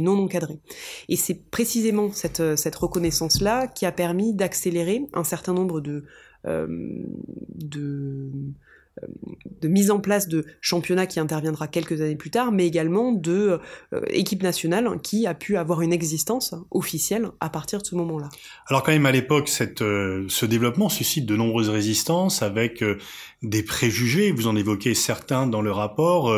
non 0.00 0.18
encadrée. 0.18 0.58
Et 1.08 1.16
c'est 1.16 1.50
précisément 1.50 2.10
cette, 2.12 2.40
euh, 2.40 2.56
cette 2.56 2.76
reconnaissance-là 2.76 3.68
qui 3.68 3.86
a 3.86 3.92
permis 3.92 4.34
d'accélérer 4.34 5.02
un 5.12 5.24
certain 5.24 5.52
nombre 5.54 5.80
de, 5.80 6.04
de, 6.44 6.50
euh, 6.50 8.30
de 9.60 9.68
mise 9.68 9.90
en 9.90 9.98
place 9.98 10.28
de 10.28 10.44
championnats 10.60 11.06
qui 11.06 11.20
interviendra 11.20 11.66
quelques 11.66 12.00
années 12.00 12.16
plus 12.16 12.30
tard, 12.30 12.52
mais 12.52 12.66
également 12.66 13.12
de 13.12 13.60
euh, 13.92 14.00
équipe 14.08 14.42
nationale 14.42 14.88
qui 15.02 15.26
a 15.26 15.34
pu 15.34 15.56
avoir 15.56 15.82
une 15.82 15.92
existence 15.92 16.54
officielle 16.70 17.28
à 17.40 17.50
partir 17.50 17.80
de 17.80 17.86
ce 17.86 17.94
moment-là. 17.96 18.28
Alors 18.68 18.82
quand 18.82 18.92
même 18.92 19.06
à 19.06 19.12
l'époque, 19.12 19.48
cette, 19.48 19.80
ce 19.80 20.46
développement 20.46 20.88
suscite 20.88 21.26
de 21.26 21.36
nombreuses 21.36 21.70
résistances 21.70 22.42
avec 22.42 22.84
des 23.42 23.62
préjugés. 23.62 24.32
Vous 24.32 24.46
en 24.46 24.56
évoquez 24.56 24.94
certains 24.94 25.46
dans 25.46 25.62
le 25.62 25.72
rapport 25.72 26.32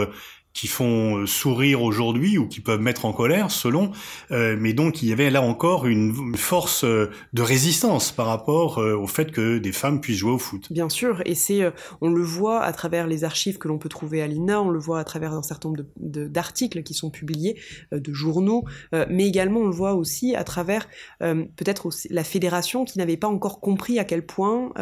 qui 0.57 0.69
font 0.69 1.19
euh, 1.19 1.27
sourire 1.27 1.83
aujourd'hui 1.83 2.39
ou 2.39 2.49
qui 2.49 2.61
peuvent 2.61 2.81
mettre 2.81 3.05
en 3.05 3.13
colère, 3.13 3.51
selon. 3.51 3.93
Euh, 4.31 4.57
mais 4.59 4.73
donc 4.73 5.03
il 5.03 5.11
y 5.11 5.13
avait 5.13 5.29
là 5.29 5.43
encore 5.43 5.87
une, 5.87 6.35
force 6.35 6.83
euh, 6.85 7.11
de 7.35 7.43
résistance 7.43 8.11
par 8.11 8.27
rapport 8.27 8.79
au 8.79 9.07
fait 9.07 9.31
que 9.33 9.59
des 9.59 9.73
femmes 9.73 10.01
puissent 10.01 10.17
jouer 10.17 10.31
au 10.31 10.39
foot. 10.39 10.73
Bien 10.73 10.89
sûr, 10.89 11.21
et 11.27 11.35
c'est, 11.35 11.71
on 12.01 12.09
le 12.09 12.23
voit 12.23 12.63
à 12.63 12.73
travers 12.73 13.07
les 13.07 13.25
archives 13.25 13.59
que 13.59 13.69
l'on 13.69 13.77
peut 13.77 13.91
trouver 13.91 14.23
à 14.23 14.27
l'INA, 14.27 14.63
on 14.63 14.71
le 14.71 14.79
voit 14.79 14.99
à 14.99 15.05
travers 15.05 15.35
un 15.35 15.43
certain 15.43 15.69
nombre 15.69 15.85
d'articles 15.97 16.83
qui 16.83 16.95
sont 16.95 17.11
publiés, 17.11 17.61
de 17.93 18.13
journaux, 18.13 18.65
mais 19.11 19.27
également 19.27 19.61
on 19.61 19.67
le 19.67 19.75
voit 19.75 19.95
aussi 19.95 20.35
à 20.35 20.45
travers 20.45 20.89
peut-être 21.21 21.91
la 22.09 22.25
fédération 22.25 22.85
qui 22.85 22.99
n'avait 22.99 23.17
pas 23.17 23.29
encore 23.29 23.61
compris 23.61 23.99
à 23.99 24.05
quel 24.05 24.25
point 24.25 24.73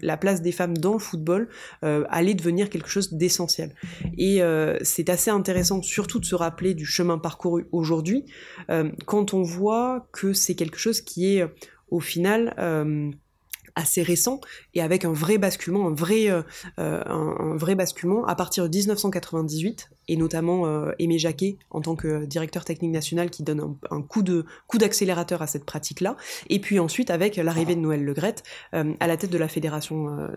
la 0.00 0.16
place 0.16 0.40
des 0.40 0.52
femmes 0.52 0.76
dans 0.78 0.94
le 0.94 0.98
football 0.98 1.48
allait 1.82 2.34
devenir 2.34 2.70
quelque 2.70 2.88
chose 2.88 3.12
d'essentiel. 3.12 3.74
Et 4.16 4.40
c'est 4.82 5.10
assez 5.10 5.17
intéressant, 5.26 5.82
surtout 5.82 6.20
de 6.20 6.24
se 6.24 6.34
rappeler 6.34 6.74
du 6.74 6.86
chemin 6.86 7.18
parcouru 7.18 7.66
aujourd'hui, 7.72 8.24
quand 9.06 9.34
on 9.34 9.42
voit 9.42 10.08
que 10.12 10.32
c'est 10.32 10.54
quelque 10.54 10.78
chose 10.78 11.00
qui 11.00 11.36
est 11.36 11.44
au 11.90 12.00
final 12.00 12.54
assez 13.74 14.02
récent 14.02 14.40
et 14.74 14.82
avec 14.82 15.04
un 15.04 15.12
vrai 15.12 15.38
basculement, 15.38 15.88
un 15.88 15.94
vrai, 15.94 16.30
euh, 16.30 16.42
euh, 16.78 17.02
un, 17.06 17.56
vrai 17.56 17.74
basculement 17.74 18.24
à 18.26 18.34
partir 18.34 18.64
de 18.64 18.76
1998 18.76 19.90
et 20.08 20.16
notamment 20.16 20.66
euh, 20.66 20.92
Aimé 20.98 21.18
Jacquet 21.18 21.58
en 21.70 21.80
tant 21.80 21.96
que 21.96 22.24
directeur 22.24 22.64
technique 22.64 22.92
national 22.92 23.30
qui 23.30 23.42
donne 23.42 23.76
un, 23.90 24.02
coup 24.02 24.22
de 24.22 24.46
coup 24.66 24.78
d'accélérateur 24.78 25.42
à 25.42 25.46
cette 25.46 25.64
pratique-là. 25.64 26.16
Et 26.48 26.60
puis 26.60 26.78
ensuite 26.78 27.10
avec 27.10 27.36
l'arrivée 27.36 27.74
de 27.74 27.80
Noël 27.80 28.04
Legrette 28.04 28.42
à 28.72 29.06
la 29.06 29.16
tête 29.16 29.30
de 29.30 29.38
la 29.38 29.48
fédération 29.48 30.28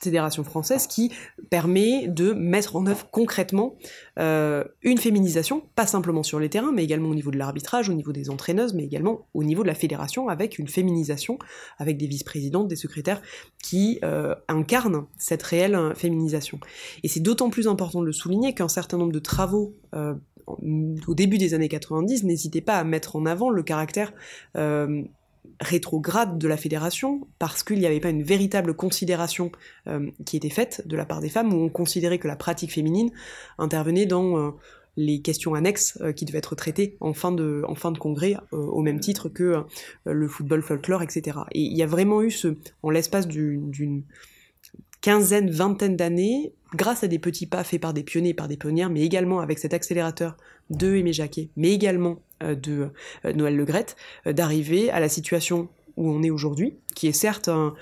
fédération 0.00 0.44
française 0.44 0.86
qui 0.86 1.12
permet 1.50 2.08
de 2.08 2.32
mettre 2.32 2.76
en 2.76 2.86
œuvre 2.86 3.08
concrètement 3.10 3.76
une 4.16 4.98
féminisation, 4.98 5.62
pas 5.74 5.86
simplement 5.86 6.22
sur 6.22 6.40
les 6.40 6.48
terrains, 6.48 6.72
mais 6.72 6.84
également 6.84 7.10
au 7.10 7.14
niveau 7.14 7.30
de 7.30 7.38
l'arbitrage, 7.38 7.88
au 7.88 7.94
niveau 7.94 8.12
des 8.12 8.30
entraîneuses, 8.30 8.74
mais 8.74 8.84
également 8.84 9.26
au 9.34 9.44
niveau 9.44 9.62
de 9.62 9.68
la 9.68 9.74
fédération 9.74 10.28
avec 10.28 10.58
une 10.58 10.68
féminisation 10.68 11.38
avec 11.78 11.96
des 11.96 12.06
vice-présidents 12.06 12.37
des 12.40 12.76
secrétaires 12.76 13.22
qui 13.62 13.98
euh, 14.04 14.34
incarnent 14.48 15.06
cette 15.18 15.42
réelle 15.42 15.74
euh, 15.74 15.94
féminisation. 15.94 16.58
Et 17.02 17.08
c'est 17.08 17.20
d'autant 17.20 17.50
plus 17.50 17.68
important 17.68 18.00
de 18.00 18.06
le 18.06 18.12
souligner 18.12 18.54
qu'un 18.54 18.68
certain 18.68 18.98
nombre 18.98 19.12
de 19.12 19.18
travaux 19.18 19.74
euh, 19.94 20.14
au 20.46 21.14
début 21.14 21.36
des 21.36 21.52
années 21.52 21.68
90 21.68 22.24
n'hésitaient 22.24 22.62
pas 22.62 22.76
à 22.78 22.84
mettre 22.84 23.16
en 23.16 23.26
avant 23.26 23.50
le 23.50 23.62
caractère 23.62 24.14
rétrograde 25.60 26.38
de 26.38 26.48
la 26.48 26.56
fédération 26.56 27.28
parce 27.38 27.62
qu'il 27.62 27.78
n'y 27.78 27.84
avait 27.84 28.00
pas 28.00 28.08
une 28.08 28.22
véritable 28.22 28.72
considération 28.72 29.52
qui 30.24 30.38
était 30.38 30.48
faite 30.48 30.84
de 30.86 30.96
la 30.96 31.04
part 31.04 31.20
des 31.20 31.28
femmes 31.28 31.52
où 31.52 31.58
on 31.58 31.68
considérait 31.68 32.18
que 32.18 32.28
la 32.28 32.36
pratique 32.36 32.72
féminine 32.72 33.10
intervenait 33.58 34.06
dans 34.06 34.54
les 34.98 35.20
questions 35.22 35.54
annexes 35.54 35.96
euh, 36.00 36.12
qui 36.12 36.24
devaient 36.24 36.38
être 36.38 36.56
traitées 36.56 36.96
en 37.00 37.14
fin 37.14 37.30
de, 37.30 37.62
en 37.68 37.76
fin 37.76 37.92
de 37.92 37.98
congrès, 37.98 38.36
euh, 38.52 38.56
au 38.56 38.82
même 38.82 38.98
titre 38.98 39.28
que 39.28 39.44
euh, 39.44 39.62
le 40.04 40.26
football 40.26 40.60
folklore, 40.60 41.02
etc. 41.02 41.38
Et 41.52 41.60
il 41.60 41.76
y 41.76 41.84
a 41.84 41.86
vraiment 41.86 42.20
eu 42.20 42.32
ce, 42.32 42.56
en 42.82 42.90
l'espace 42.90 43.28
d'une 43.28 44.02
quinzaine, 45.00 45.50
vingtaine 45.50 45.94
d'années, 45.94 46.52
grâce 46.74 47.04
à 47.04 47.06
des 47.06 47.20
petits 47.20 47.46
pas 47.46 47.62
faits 47.62 47.80
par 47.80 47.94
des 47.94 48.02
pionniers 48.02 48.34
par 48.34 48.48
des 48.48 48.56
pionnières, 48.56 48.90
mais 48.90 49.02
également 49.02 49.38
avec 49.38 49.60
cet 49.60 49.72
accélérateur 49.72 50.36
de 50.70 50.96
Aimé 50.96 51.12
Jacquet, 51.12 51.48
mais 51.56 51.72
également 51.72 52.20
de 52.42 52.88
Noël 53.24 53.56
Legrette, 53.56 53.96
d'arriver 54.26 54.90
à 54.90 55.00
la 55.00 55.08
situation 55.08 55.68
où 55.96 56.10
on 56.10 56.22
est 56.22 56.30
aujourd'hui, 56.30 56.76
qui 56.94 57.06
est 57.06 57.12
certes 57.12 57.48
un, 57.48 57.74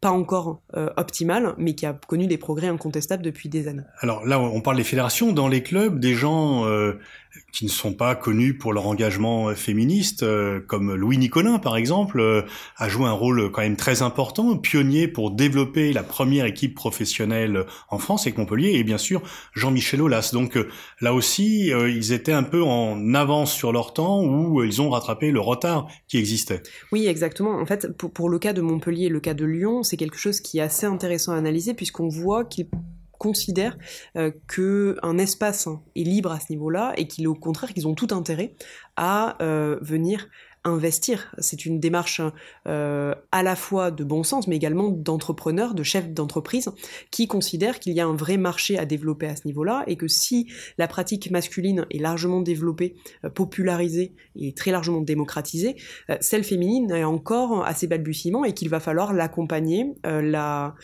pas 0.00 0.10
encore 0.10 0.62
euh, 0.76 0.88
optimal, 0.96 1.54
mais 1.58 1.74
qui 1.74 1.86
a 1.86 1.92
connu 1.92 2.26
des 2.26 2.38
progrès 2.38 2.68
incontestables 2.68 3.22
depuis 3.22 3.48
des 3.48 3.68
années. 3.68 3.82
Alors 4.00 4.24
là, 4.26 4.40
on 4.40 4.60
parle 4.60 4.76
des 4.76 4.84
fédérations. 4.84 5.32
Dans 5.32 5.48
les 5.48 5.62
clubs, 5.62 6.00
des 6.00 6.14
gens 6.14 6.64
euh, 6.64 6.94
qui 7.52 7.64
ne 7.64 7.70
sont 7.70 7.92
pas 7.92 8.14
connus 8.14 8.56
pour 8.56 8.72
leur 8.72 8.86
engagement 8.86 9.54
féministe, 9.54 10.22
euh, 10.22 10.60
comme 10.66 10.94
Louis 10.94 11.18
Nicolin 11.18 11.58
par 11.58 11.76
exemple, 11.76 12.20
euh, 12.20 12.42
a 12.76 12.88
joué 12.88 13.06
un 13.06 13.12
rôle 13.12 13.50
quand 13.50 13.60
même 13.60 13.76
très 13.76 14.02
important, 14.02 14.56
pionnier 14.56 15.06
pour 15.06 15.30
développer 15.30 15.92
la 15.92 16.02
première 16.02 16.44
équipe 16.44 16.74
professionnelle 16.74 17.66
en 17.88 17.98
France 17.98 18.22
avec 18.22 18.38
Montpellier, 18.38 18.72
et 18.74 18.84
bien 18.84 18.98
sûr 18.98 19.22
Jean-Michel 19.52 20.00
Aulas. 20.02 20.30
Donc 20.32 20.56
euh, 20.56 20.68
là 21.00 21.12
aussi, 21.12 21.68
ils 21.68 22.12
étaient 22.12 22.32
un 22.32 22.42
peu 22.42 22.62
en 22.62 23.14
avance 23.14 23.52
sur 23.52 23.72
leur 23.72 23.92
temps, 23.92 24.22
où 24.24 24.62
ils 24.62 24.80
ont 24.80 24.90
rattrapé 24.90 25.30
le 25.30 25.40
retard 25.40 25.88
qui 26.08 26.18
existait. 26.18 26.62
Oui, 26.92 27.06
exactement. 27.06 27.60
En 27.60 27.66
fait, 27.66 27.96
pour, 27.96 28.12
pour 28.12 28.28
le 28.28 28.38
cas 28.38 28.52
de 28.52 28.60
Montpellier 28.60 29.06
et 29.06 29.08
le 29.08 29.20
cas 29.20 29.34
de 29.34 29.44
Lyon, 29.44 29.82
c'est 29.90 29.96
quelque 29.96 30.18
chose 30.18 30.40
qui 30.40 30.58
est 30.58 30.62
assez 30.62 30.86
intéressant 30.86 31.32
à 31.32 31.36
analyser, 31.36 31.74
puisqu'on 31.74 32.08
voit 32.08 32.44
qu'il 32.44 32.68
considèrent 33.18 33.76
euh, 34.16 34.30
qu'un 34.48 35.18
espace 35.18 35.68
est 35.94 36.04
libre 36.04 36.32
à 36.32 36.40
ce 36.40 36.46
niveau-là 36.50 36.94
et 36.96 37.06
qu'il 37.06 37.28
au 37.28 37.34
contraire 37.34 37.74
qu'ils 37.74 37.86
ont 37.86 37.94
tout 37.94 38.08
intérêt 38.12 38.54
à 38.96 39.36
euh, 39.42 39.78
venir 39.82 40.28
investir. 40.64 41.34
C'est 41.38 41.64
une 41.64 41.80
démarche 41.80 42.20
euh, 42.68 43.14
à 43.32 43.42
la 43.42 43.56
fois 43.56 43.90
de 43.90 44.04
bon 44.04 44.22
sens, 44.22 44.46
mais 44.46 44.56
également 44.56 44.90
d'entrepreneurs, 44.90 45.74
de 45.74 45.82
chefs 45.82 46.10
d'entreprise, 46.10 46.70
qui 47.10 47.26
considèrent 47.26 47.80
qu'il 47.80 47.92
y 47.94 48.00
a 48.00 48.06
un 48.06 48.14
vrai 48.14 48.36
marché 48.36 48.78
à 48.78 48.84
développer 48.84 49.26
à 49.26 49.36
ce 49.36 49.46
niveau-là, 49.46 49.84
et 49.86 49.96
que 49.96 50.08
si 50.08 50.48
la 50.78 50.88
pratique 50.88 51.30
masculine 51.30 51.86
est 51.90 51.98
largement 51.98 52.40
développée, 52.40 52.96
popularisée 53.34 54.14
et 54.36 54.52
très 54.52 54.70
largement 54.70 55.00
démocratisée, 55.00 55.76
celle 56.20 56.44
féminine 56.44 56.90
est 56.90 57.04
encore 57.04 57.64
à 57.64 57.74
ses 57.74 57.86
balbutiements 57.86 58.44
et 58.44 58.52
qu'il 58.52 58.68
va 58.68 58.80
falloir 58.80 59.12
l'accompagner, 59.12 59.94
la 60.04 60.74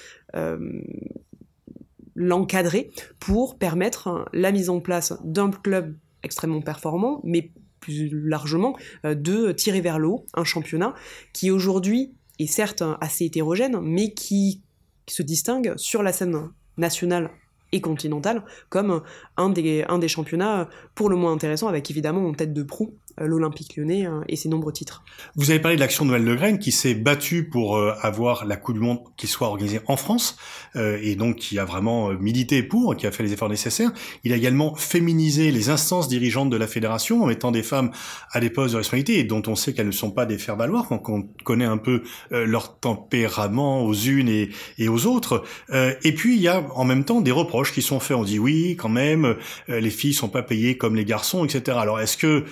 l'encadrer 2.16 2.90
pour 3.21 3.59
permettre 3.59 4.28
la 4.33 4.50
mise 4.50 4.71
en 4.71 4.80
place 4.80 5.12
d'un 5.23 5.50
club 5.50 5.97
extrêmement 6.23 6.62
performant, 6.62 7.21
mais 7.23 7.52
plus 7.87 8.11
largement 8.28 8.76
euh, 9.05 9.14
de 9.14 9.52
tirer 9.52 9.81
vers 9.81 9.99
le 9.99 10.09
haut 10.09 10.26
un 10.35 10.45
championnat 10.45 10.95
qui 11.33 11.50
aujourd'hui 11.50 12.14
est 12.38 12.47
certes 12.47 12.83
assez 13.00 13.25
hétérogène, 13.25 13.78
mais 13.81 14.12
qui 14.12 14.62
se 15.09 15.23
distingue 15.23 15.75
sur 15.76 16.02
la 16.02 16.12
scène 16.12 16.50
nationale 16.76 17.31
et 17.73 17.81
continentale 17.81 18.45
comme 18.69 19.02
un 19.37 19.50
des, 19.50 20.09
championnats 20.09 20.69
pour 20.95 21.09
le 21.09 21.16
moins 21.16 21.33
intéressants, 21.33 21.69
avec 21.69 21.90
évidemment 21.90 22.26
en 22.26 22.33
tête 22.33 22.52
de 22.52 22.62
proue 22.62 22.95
euh, 23.06 23.06
l'Olympique 23.19 23.77
lyonnais 23.77 24.07
euh, 24.07 24.21
et 24.29 24.37
ses 24.37 24.49
nombreux 24.49 24.73
titres. 24.73 25.03
Vous 25.37 25.51
avez 25.51 25.61
parlé 25.61 25.77
de 25.77 25.81
l'action 25.81 26.05
de 26.05 26.11
Noël 26.11 26.25
Le 26.25 26.57
qui 26.59 26.73
s'est 26.73 26.95
battu 26.95 27.45
pour 27.45 27.77
euh, 27.77 27.95
avoir 28.03 28.45
la 28.45 28.57
Coupe 28.57 28.75
du 28.75 28.81
Monde 28.81 29.01
qui 29.17 29.27
soit 29.27 29.49
organisée 29.49 29.81
en 29.87 29.97
France 29.97 30.37
et 30.75 31.17
donc 31.17 31.37
qui 31.37 31.59
a 31.59 31.65
vraiment 31.65 32.11
milité 32.13 32.63
pour, 32.63 32.97
qui 32.97 33.07
a 33.07 33.11
fait 33.11 33.23
les 33.23 33.33
efforts 33.33 33.49
nécessaires. 33.49 33.91
Il 34.25 34.33
a 34.35 34.37
également 34.37 34.75
féminisé 34.75 35.51
les 35.51 35.71
instances 35.71 36.07
dirigeantes 36.07 36.51
de 36.51 36.57
la 36.57 36.67
fédération 36.67 37.23
en 37.23 37.27
mettant 37.27 37.51
des 37.51 37.63
femmes 37.63 37.91
à 38.31 38.41
des 38.41 38.51
postes 38.51 38.73
de 38.73 38.79
responsabilité 38.79 39.19
et 39.19 39.25
dont 39.25 39.43
on 39.47 39.55
sait 39.55 39.73
qu'elles 39.73 39.87
ne 39.87 39.93
sont 39.93 40.11
pas 40.11 40.27
des 40.27 40.37
faire-valoir 40.37 40.87
quand 40.89 41.03
on 41.09 41.23
connaît 41.45 41.65
un 41.65 41.79
peu 41.79 42.03
leur 42.31 42.79
tempérament 42.79 43.85
aux 43.85 43.95
unes 43.95 44.29
et, 44.29 44.51
et 44.77 44.89
aux 44.89 45.07
autres. 45.07 45.45
et 45.73 46.13
puis 46.15 46.37
il 46.37 46.43
y 46.43 46.49
a 46.49 46.63
en 46.75 46.85
même 46.85 47.05
temps 47.05 47.23
des 47.23 47.33
reproches 47.33 47.73
qui 47.73 47.81
sont 47.81 47.99
faits. 47.99 48.17
On 48.17 48.25
dit 48.25 48.39
oui, 48.39 48.77
quand 48.77 48.91
même, 48.91 49.37
les 49.69 49.91
filles 49.91 50.15
sont 50.15 50.29
pas 50.29 50.43
payées 50.43 50.77
comme 50.77 50.95
les 50.95 51.07
garçons, 51.07 51.45
etc. 51.47 51.79
Alors 51.81 52.01
est-ce 52.01 52.19
que 52.19 52.45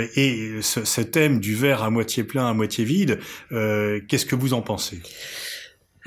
et 0.15 0.61
ce, 0.61 1.01
thème 1.01 1.39
du 1.39 1.55
verre 1.55 1.83
à 1.83 1.89
moitié 1.89 2.23
plein, 2.23 2.47
à 2.47 2.53
moitié 2.53 2.85
vide, 2.85 3.19
euh, 3.51 3.99
qu'est-ce 4.07 4.25
que 4.25 4.35
vous 4.35 4.53
en 4.53 4.61
pensez? 4.61 4.99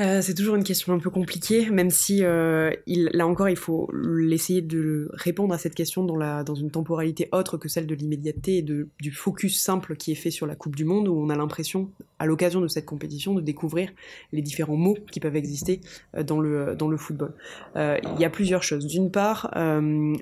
Euh, 0.01 0.23
c'est 0.23 0.35
toujours 0.35 0.57
une 0.57 0.65
question 0.65 0.93
un 0.93 0.99
peu 0.99 1.11
compliquée, 1.11 1.71
même 1.71 1.91
si 1.91 2.25
euh, 2.25 2.73
là 2.87 3.27
encore 3.29 3.49
il 3.49 3.57
faut 3.57 3.89
essayer 4.29 4.61
de 4.61 5.09
répondre 5.13 5.55
à 5.55 5.59
cette 5.59 5.77
question 5.77 6.03
dans, 6.03 6.55
une 6.55 6.71
temporalité 6.71 7.29
autre 7.31 7.59
que 7.59 7.69
celle 7.69 7.87
de 7.87 7.95
l'immédiateté 7.95 8.59
et 8.59 8.63
du 8.63 9.13
focus 9.13 9.61
simple 9.61 9.95
qui 9.95 10.11
est 10.11 10.17
fait 10.17 10.33
sur 10.33 10.47
la 10.47 10.57
Coupe 10.57 10.75
du 10.75 10.85
Monde, 10.85 11.07
où 11.07 11.17
on 11.17 11.31
a 11.31 11.37
l'impression, 11.37 11.91
à 12.19 12.27
l'occasion 12.27 12.61
de 12.61 12.67
cette 12.67 12.87
compétition, 12.87 13.35
de 13.35 13.41
découvrir 13.41 13.91
les 14.33 14.43
différents 14.43 14.77
mots 14.77 14.97
qui 15.13 15.21
peuvent 15.21 15.37
exister 15.37 15.81
euh, 16.17 16.25
dans 16.25 16.41
le, 16.41 16.97
football. 16.97 17.33
Il 17.77 18.21
y 18.21 18.25
a 18.25 18.31
plusieurs 18.31 18.63
choses. 18.63 18.87
D'une 18.87 19.11
part, 19.11 19.51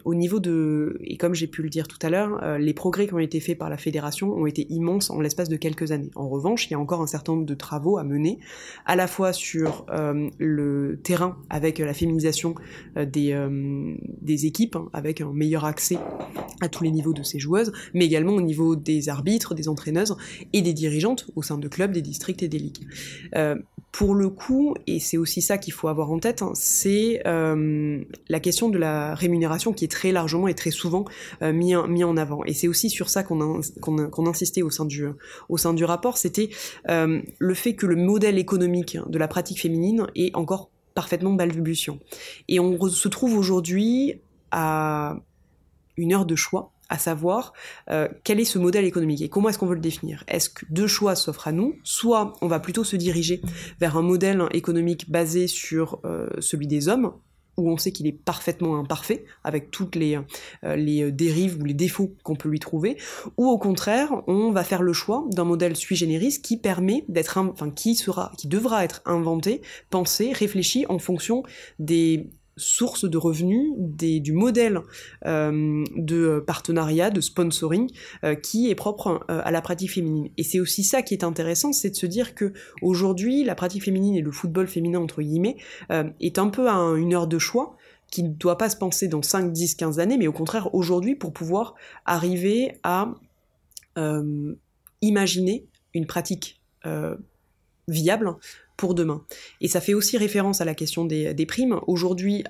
au 0.05 0.15
niveau 0.15 0.41
de, 0.41 0.99
et 1.03 1.17
comme 1.17 1.35
j'ai 1.35 1.47
pu 1.47 1.63
le 1.63 1.69
dire 1.69 1.87
tout 1.87 1.99
à 2.03 2.09
l'heure, 2.09 2.59
les 2.59 2.73
progrès 2.73 3.07
qui 3.07 3.15
ont 3.15 3.19
été 3.19 3.41
faits 3.41 3.59
par 3.59 3.69
la 3.69 3.77
fédération 3.77 4.33
ont 4.33 4.47
été 4.47 4.67
immenses 4.71 5.11
en 5.11 5.21
l'espace 5.21 5.49
de 5.49 5.57
quelques 5.57 5.93
années. 5.93 6.11
En 6.15 6.29
revanche, 6.29 6.67
il 6.67 6.73
y 6.73 6.75
a 6.75 6.79
encore 6.79 7.03
un 7.03 7.07
certain 7.07 7.33
nombre 7.33 7.47
de 7.47 7.55
travaux 7.55 7.99
à 7.99 8.05
mener, 8.05 8.39
à 8.87 8.97
la 8.97 9.07
fois 9.07 9.33
sur 9.33 9.62
euh, 9.91 10.29
le 10.39 10.99
terrain 11.03 11.37
avec 11.51 11.79
la 11.79 11.95
féminisation 11.95 12.55
euh, 12.97 13.05
des, 13.05 13.33
euh, 13.33 13.95
des 14.21 14.47
équipes, 14.47 14.77
hein, 14.77 14.89
avec 14.93 15.21
un 15.21 15.33
meilleur 15.33 15.65
accès 15.65 15.99
à 16.61 16.69
tous 16.69 16.85
les 16.85 16.91
niveaux 16.91 17.13
de 17.13 17.23
ces 17.23 17.39
joueuses, 17.39 17.73
mais 17.95 18.05
également 18.05 18.33
au 18.33 18.41
niveau 18.41 18.77
des 18.77 19.09
arbitres, 19.09 19.55
des 19.55 19.69
entraîneuses 19.69 20.17
et 20.53 20.63
des 20.63 20.73
dirigeantes 20.73 21.31
au 21.37 21.43
sein 21.43 21.59
de 21.59 21.69
clubs, 21.69 21.93
des 21.93 22.03
districts 22.03 22.43
et 22.43 22.49
des 22.49 22.59
ligues. 22.59 22.87
pour 23.91 24.15
le 24.15 24.31
coup, 24.31 24.75
et 24.87 25.01
c'est 25.01 25.19
aussi 25.19 25.43
ça 25.43 25.59
qu'il 25.59 25.75
faut 25.75 25.89
avoir 25.89 26.11
en 26.11 26.19
tête, 26.19 26.41
hein, 26.41 26.53
c'est 26.55 27.23
la 27.25 28.41
question 28.41 28.71
de 28.71 28.79
la 28.79 29.15
rémunération 29.15 29.73
qui 29.73 29.85
est 29.85 29.91
très 29.91 30.13
largement 30.13 30.49
et 30.49 30.55
très 30.55 30.71
souvent 30.71 31.05
mis, 31.43 31.75
mis 31.89 32.05
en 32.05 32.17
avant. 32.17 32.43
Et 32.45 32.55
c'est 32.55 32.69
aussi 32.69 32.89
sur 32.89 33.11
ça 33.11 33.23
qu'on 33.23 33.61
qu'on 33.81 34.27
insistait 34.27 34.63
au 34.63 34.71
sein 34.71 34.87
du, 34.87 35.05
au 35.49 35.59
sein 35.59 35.75
du 35.75 35.85
rapport, 35.85 36.17
c'était 36.17 36.49
le 36.87 37.55
fait 37.55 37.75
que 37.75 37.87
le 37.87 37.97
modèle 37.97 38.39
économique 38.39 38.99
de 39.07 39.19
la 39.19 39.29
pratique 39.29 39.52
féminine 39.59 40.07
est 40.15 40.35
encore 40.35 40.71
parfaitement 40.95 41.33
balbutiant. 41.33 41.99
Et 42.49 42.61
on 42.61 42.89
se 42.89 43.09
trouve 43.09 43.37
aujourd'hui 43.37 44.21
à 44.51 45.17
une 45.97 46.13
heure 46.13 46.27
de 46.27 46.37
choix, 46.37 46.73
à 46.89 46.99
savoir 46.99 47.53
euh, 47.91 48.09
quel 48.25 48.41
est 48.41 48.45
ce 48.45 48.59
modèle 48.59 48.85
économique 48.85 49.23
et 49.23 49.29
comment 49.29 49.49
est-ce 49.49 49.59
qu'on 49.59 49.67
veut 49.67 49.75
le 49.75 49.81
définir. 49.81 50.25
Est-ce 50.29 50.51
que 50.51 50.67
deux 50.69 50.87
choix 50.87 51.15
s'offrent 51.15 51.49
à 51.49 51.53
nous 51.53 51.77
Soit 51.85 52.35
on 52.43 52.49
va 52.49 52.61
plutôt 52.61 52.85
se 52.85 52.97
diriger 52.97 53.41
vers 53.81 53.97
un 53.97 54.03
modèle 54.03 54.43
économique 54.53 55.11
basé 55.11 55.47
sur 55.47 56.01
euh, 56.05 56.29
celui 56.41 56.67
des 56.67 56.89
hommes, 56.89 57.13
où 57.57 57.71
on 57.71 57.77
sait 57.77 57.93
qu'il 57.93 58.07
est 58.07 58.13
parfaitement 58.13 58.79
imparfait, 58.79 59.25
avec 59.45 59.71
toutes 59.71 59.95
les, 59.97 60.17
euh, 60.17 60.23
euh, 60.65 61.11
dérives 61.11 61.61
ou 61.61 61.65
les 61.65 61.75
défauts 61.75 62.15
qu'on 62.23 62.37
peut 62.37 62.49
lui 62.49 62.59
trouver, 62.59 62.97
ou 63.37 63.49
au 63.49 63.59
contraire, 63.59 64.23
on 64.27 64.51
va 64.51 64.65
faire 64.65 64.83
le 64.83 64.93
choix 64.93 65.25
d'un 65.31 65.45
modèle 65.45 65.77
sui 65.77 65.97
generis 65.97 66.41
qui 66.43 66.57
permet 66.57 67.05
d'être, 67.09 67.39
qui 67.75 67.95
sera, 67.95 68.33
qui 68.37 68.49
devra 68.49 68.85
être 68.85 69.03
inventé, 69.05 69.63
pensé, 69.91 70.33
réfléchi 70.33 70.87
en 70.89 70.99
fonction 70.99 71.43
des 71.79 72.31
source 72.63 73.05
de 73.05 73.19
revenus, 73.19 73.73
du 73.77 74.33
modèle 74.33 74.81
euh, 75.27 75.85
de 75.97 76.43
partenariat, 76.47 77.11
de 77.11 77.21
sponsoring 77.21 77.91
euh, 78.25 78.35
qui 78.35 78.71
est 78.71 78.75
propre 78.75 79.25
euh, 79.31 79.41
à 79.45 79.51
la 79.51 79.61
pratique 79.61 79.93
féminine. 79.93 80.29
Et 80.39 80.43
c'est 80.43 80.61
aussi 80.61 80.85
ça 80.85 81.03
qui 81.03 81.15
est 81.15 81.25
intéressant, 81.25 81.73
c'est 81.73 81.91
de 81.91 81.97
se 81.97 82.07
dire 82.07 82.35
que 82.35 82.53
aujourd'hui, 82.81 83.45
la 83.45 83.55
pratique 83.55 83.85
féminine 83.85 84.17
et 84.17 84.21
le 84.21 84.33
football 84.33 84.69
féminin 84.69 85.01
entre 85.01 85.23
guillemets 85.23 85.57
est 86.21 86.39
un 86.39 86.49
peu 86.49 86.69
une 86.69 87.15
heure 87.15 87.27
de 87.27 87.39
choix 87.39 87.77
qui 88.11 88.23
ne 88.23 88.29
doit 88.29 88.59
pas 88.59 88.69
se 88.69 88.77
penser 88.77 89.09
dans 89.09 89.23
5, 89.23 89.53
10, 89.53 89.75
15 89.75 89.99
années, 89.99 90.19
mais 90.19 90.27
au 90.27 90.33
contraire 90.33 90.75
aujourd'hui 90.75 91.15
pour 91.15 91.33
pouvoir 91.33 91.75
arriver 92.05 92.79
à 92.83 93.15
imaginer 95.01 95.67
une 95.95 96.07
pratique 96.07 96.61
viable 97.89 98.37
demain. 98.95 99.25
Et 99.61 99.69
ça 99.69 99.81
fait 99.81 99.95
aussi 99.95 100.19
référence 100.19 100.61
à 100.61 100.65
la 100.65 100.75
question 100.75 101.05
des, 101.05 101.47
primes. 101.47 101.81
Aujourd'hui, 101.87 102.45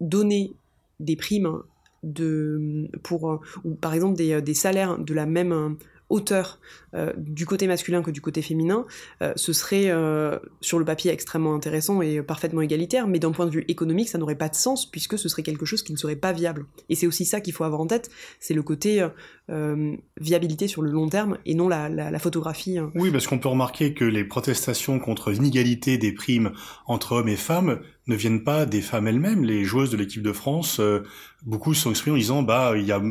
donner 0.00 0.54
des 1.00 1.16
primes 1.16 1.62
de, 2.02 2.88
pour, 3.02 3.40
ou 3.64 3.74
par 3.74 3.94
exemple 3.94 4.16
des 4.16 4.54
salaires 4.54 4.98
de 4.98 5.14
la 5.14 5.26
même 5.26 5.76
hauteur 6.08 6.60
euh, 6.94 7.12
du 7.16 7.46
côté 7.46 7.66
masculin 7.66 8.02
que 8.02 8.10
du 8.10 8.20
côté 8.20 8.42
féminin, 8.42 8.86
euh, 9.22 9.32
ce 9.36 9.52
serait 9.52 9.86
euh, 9.88 10.38
sur 10.60 10.78
le 10.78 10.84
papier 10.84 11.10
extrêmement 11.10 11.54
intéressant 11.54 12.00
et 12.00 12.22
parfaitement 12.22 12.62
égalitaire, 12.62 13.08
mais 13.08 13.18
d'un 13.18 13.32
point 13.32 13.46
de 13.46 13.50
vue 13.50 13.64
économique, 13.68 14.08
ça 14.08 14.18
n'aurait 14.18 14.36
pas 14.36 14.48
de 14.48 14.54
sens 14.54 14.90
puisque 14.90 15.18
ce 15.18 15.28
serait 15.28 15.42
quelque 15.42 15.66
chose 15.66 15.82
qui 15.82 15.92
ne 15.92 15.98
serait 15.98 16.16
pas 16.16 16.32
viable. 16.32 16.66
Et 16.88 16.94
c'est 16.94 17.06
aussi 17.06 17.24
ça 17.24 17.40
qu'il 17.40 17.52
faut 17.52 17.64
avoir 17.64 17.80
en 17.80 17.86
tête, 17.86 18.10
c'est 18.40 18.54
le 18.54 18.62
côté 18.62 19.06
viabilité 20.20 20.66
sur 20.66 20.82
le 20.82 20.90
long 20.90 21.08
terme 21.08 21.38
et 21.46 21.54
non 21.54 21.68
la, 21.68 21.88
la 21.88 22.18
photographie. 22.18 22.78
Hein. 22.78 22.90
Oui, 22.96 23.12
parce 23.12 23.26
qu'on 23.26 23.38
peut 23.38 23.48
remarquer 23.48 23.94
que 23.94 24.04
les 24.04 24.24
protestations 24.24 24.98
contre 24.98 25.30
l'inégalité 25.30 25.98
des 25.98 26.12
primes 26.12 26.52
entre 26.86 27.12
hommes 27.12 27.28
et 27.28 27.36
femmes 27.36 27.80
ne 28.06 28.14
viennent 28.14 28.44
pas 28.44 28.66
des 28.66 28.80
femmes 28.80 29.08
elles-mêmes. 29.08 29.44
Les 29.44 29.64
joueuses 29.64 29.90
de 29.90 29.96
l'équipe 29.96 30.22
de 30.22 30.32
France, 30.32 30.78
euh, 30.80 31.04
beaucoup 31.44 31.74
sont 31.74 31.90
exprimées 31.90 32.16
en 32.16 32.18
disant 32.18 32.42
bah 32.42 32.74
il 32.76 32.84
y 32.84 32.92
a 32.92 33.02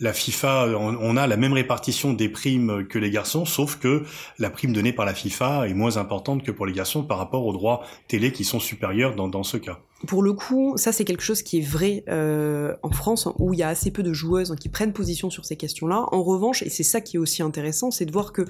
la 0.00 0.12
FIFA, 0.12 0.68
on, 0.78 1.16
a 1.16 1.26
la 1.26 1.36
même 1.36 1.52
répartition 1.52 2.12
des 2.12 2.28
primes 2.28 2.86
que 2.86 2.98
les 2.98 3.10
garçons, 3.10 3.44
sauf 3.44 3.76
que 3.76 4.04
la 4.38 4.50
prime 4.50 4.72
donnée 4.72 4.92
par 4.92 5.06
la 5.06 5.14
FIFA 5.14 5.68
est 5.68 5.74
moins 5.74 5.96
importante 5.96 6.42
que 6.42 6.50
pour 6.50 6.66
les 6.66 6.72
garçons 6.72 7.02
par 7.02 7.18
rapport 7.18 7.46
aux 7.46 7.52
droits 7.52 7.84
télé 8.08 8.32
qui 8.32 8.44
sont 8.44 8.60
supérieurs 8.60 9.14
dans 9.14 9.42
ce 9.42 9.56
cas 9.56 9.78
pour 10.06 10.22
le 10.22 10.32
coup, 10.32 10.74
ça 10.76 10.92
c'est 10.92 11.04
quelque 11.04 11.22
chose 11.22 11.42
qui 11.42 11.58
est 11.58 11.66
vrai 11.66 12.04
euh, 12.08 12.74
en 12.82 12.90
France, 12.90 13.28
où 13.38 13.52
il 13.52 13.58
y 13.58 13.62
a 13.62 13.68
assez 13.68 13.90
peu 13.90 14.02
de 14.02 14.12
joueuses 14.12 14.54
qui 14.58 14.68
prennent 14.68 14.92
position 14.92 15.30
sur 15.30 15.44
ces 15.44 15.56
questions-là. 15.56 16.06
En 16.12 16.22
revanche, 16.22 16.62
et 16.62 16.70
c'est 16.70 16.82
ça 16.82 17.00
qui 17.00 17.16
est 17.16 17.18
aussi 17.18 17.42
intéressant, 17.42 17.90
c'est 17.90 18.04
de 18.04 18.12
voir 18.12 18.32
que 18.32 18.42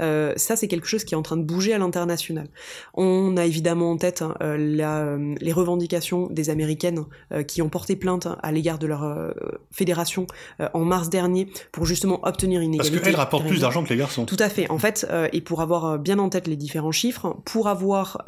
euh, 0.00 0.32
ça 0.36 0.56
c'est 0.56 0.68
quelque 0.68 0.86
chose 0.86 1.04
qui 1.04 1.14
est 1.14 1.16
en 1.16 1.22
train 1.22 1.36
de 1.36 1.42
bouger 1.42 1.72
à 1.72 1.78
l'international. 1.78 2.48
On 2.94 3.36
a 3.36 3.44
évidemment 3.44 3.90
en 3.90 3.96
tête 3.96 4.22
hein, 4.22 4.34
euh, 4.42 4.56
la, 4.56 5.16
les 5.40 5.52
revendications 5.52 6.28
des 6.30 6.50
Américaines 6.50 7.04
qui 7.46 7.62
ont 7.62 7.68
porté 7.68 7.96
plainte 7.96 8.28
à 8.42 8.52
l'égard 8.52 8.78
de 8.78 8.86
leur 8.86 9.32
fédération 9.70 10.26
en 10.72 10.84
mars 10.84 11.08
dernier 11.08 11.48
pour 11.72 11.86
justement 11.86 12.20
obtenir 12.26 12.60
une 12.60 12.74
égalité. 12.74 12.96
Parce 12.96 13.04
qu'elles 13.04 13.16
rapportent 13.16 13.46
plus 13.46 13.60
d'argent 13.60 13.82
que 13.82 13.88
les 13.88 13.96
garçons. 13.96 14.24
Tout 14.24 14.36
à 14.38 14.48
fait. 14.48 14.70
En 14.70 14.78
fait, 14.78 15.06
et 15.32 15.40
pour 15.40 15.60
avoir 15.60 15.98
bien 15.98 16.18
en 16.18 16.28
tête 16.28 16.46
les 16.46 16.56
différents 16.56 16.92
chiffres, 16.92 17.36
pour 17.44 17.68
avoir 17.68 18.22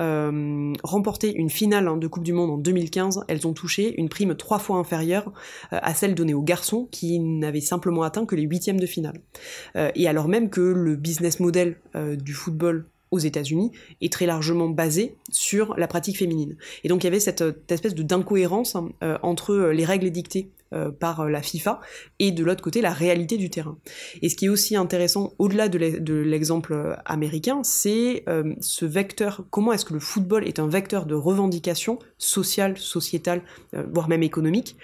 remporté 0.82 1.34
une 1.34 1.50
finale 1.50 1.88
hein, 1.88 1.96
de 1.96 2.06
Coupe 2.06 2.24
du 2.24 2.32
Monde 2.32 2.50
en 2.50 2.58
2015, 2.74 3.24
elles 3.28 3.46
ont 3.46 3.52
touché 3.52 3.94
une 3.98 4.08
prime 4.08 4.34
trois 4.34 4.58
fois 4.58 4.76
inférieure 4.76 5.32
euh, 5.72 5.78
à 5.82 5.94
celle 5.94 6.14
donnée 6.14 6.34
aux 6.34 6.42
garçons 6.42 6.88
qui 6.90 7.18
n'avaient 7.18 7.60
simplement 7.60 8.02
atteint 8.02 8.26
que 8.26 8.34
les 8.34 8.42
huitièmes 8.42 8.80
de 8.80 8.86
finale. 8.86 9.20
Euh, 9.76 9.90
et 9.94 10.08
alors 10.08 10.28
même 10.28 10.50
que 10.50 10.60
le 10.60 10.96
business 10.96 11.40
model 11.40 11.76
euh, 11.94 12.16
du 12.16 12.34
football 12.34 12.86
aux 13.10 13.18
États-Unis 13.18 13.70
est 14.00 14.12
très 14.12 14.26
largement 14.26 14.68
basé 14.68 15.16
sur 15.30 15.76
la 15.76 15.86
pratique 15.86 16.18
féminine. 16.18 16.56
Et 16.82 16.88
donc 16.88 17.04
il 17.04 17.06
y 17.06 17.08
avait 17.08 17.20
cette, 17.20 17.44
espèce 17.68 17.94
d'incohérence 17.94 18.76
entre 19.22 19.54
les 19.54 19.84
règles 19.84 20.06
édictées 20.06 20.50
euh, 20.63 20.63
par 20.98 21.28
la 21.28 21.42
FIFA 21.42 21.80
et 22.18 22.32
de 22.32 22.44
l'autre 22.44 22.62
côté 22.62 22.80
la 22.80 22.92
réalité 22.92 23.36
du 23.36 23.50
terrain. 23.50 23.78
Et 24.22 24.28
ce 24.28 24.36
qui 24.36 24.46
est 24.46 24.48
aussi 24.48 24.76
intéressant 24.76 25.32
au-delà 25.38 25.68
de 25.68 26.14
l'exemple 26.14 26.96
américain, 27.04 27.60
c'est 27.62 28.24
euh, 28.28 28.54
ce 28.60 28.84
vecteur, 28.84 29.44
comment 29.50 29.72
est-ce 29.72 29.84
que 29.84 29.94
le 29.94 30.00
football 30.00 30.46
est 30.46 30.58
un 30.58 30.68
vecteur 30.68 31.06
de 31.06 31.14
revendication 31.14 31.98
sociale, 32.18 32.76
sociétale, 32.78 33.42
euh, 33.74 33.84
voire 33.92 34.08
même 34.08 34.22
économique, 34.22 34.76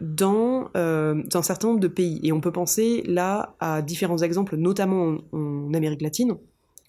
dans, 0.00 0.70
un 0.74 1.42
certain 1.42 1.68
nombre 1.68 1.80
de 1.80 1.88
pays. 1.88 2.20
Et 2.22 2.32
on 2.32 2.40
peut 2.40 2.52
penser 2.52 3.02
là 3.06 3.54
à 3.60 3.82
différents 3.82 4.18
exemples, 4.18 4.56
notamment 4.56 5.18
en, 5.32 5.72
Amérique 5.74 6.02
latine, 6.02 6.34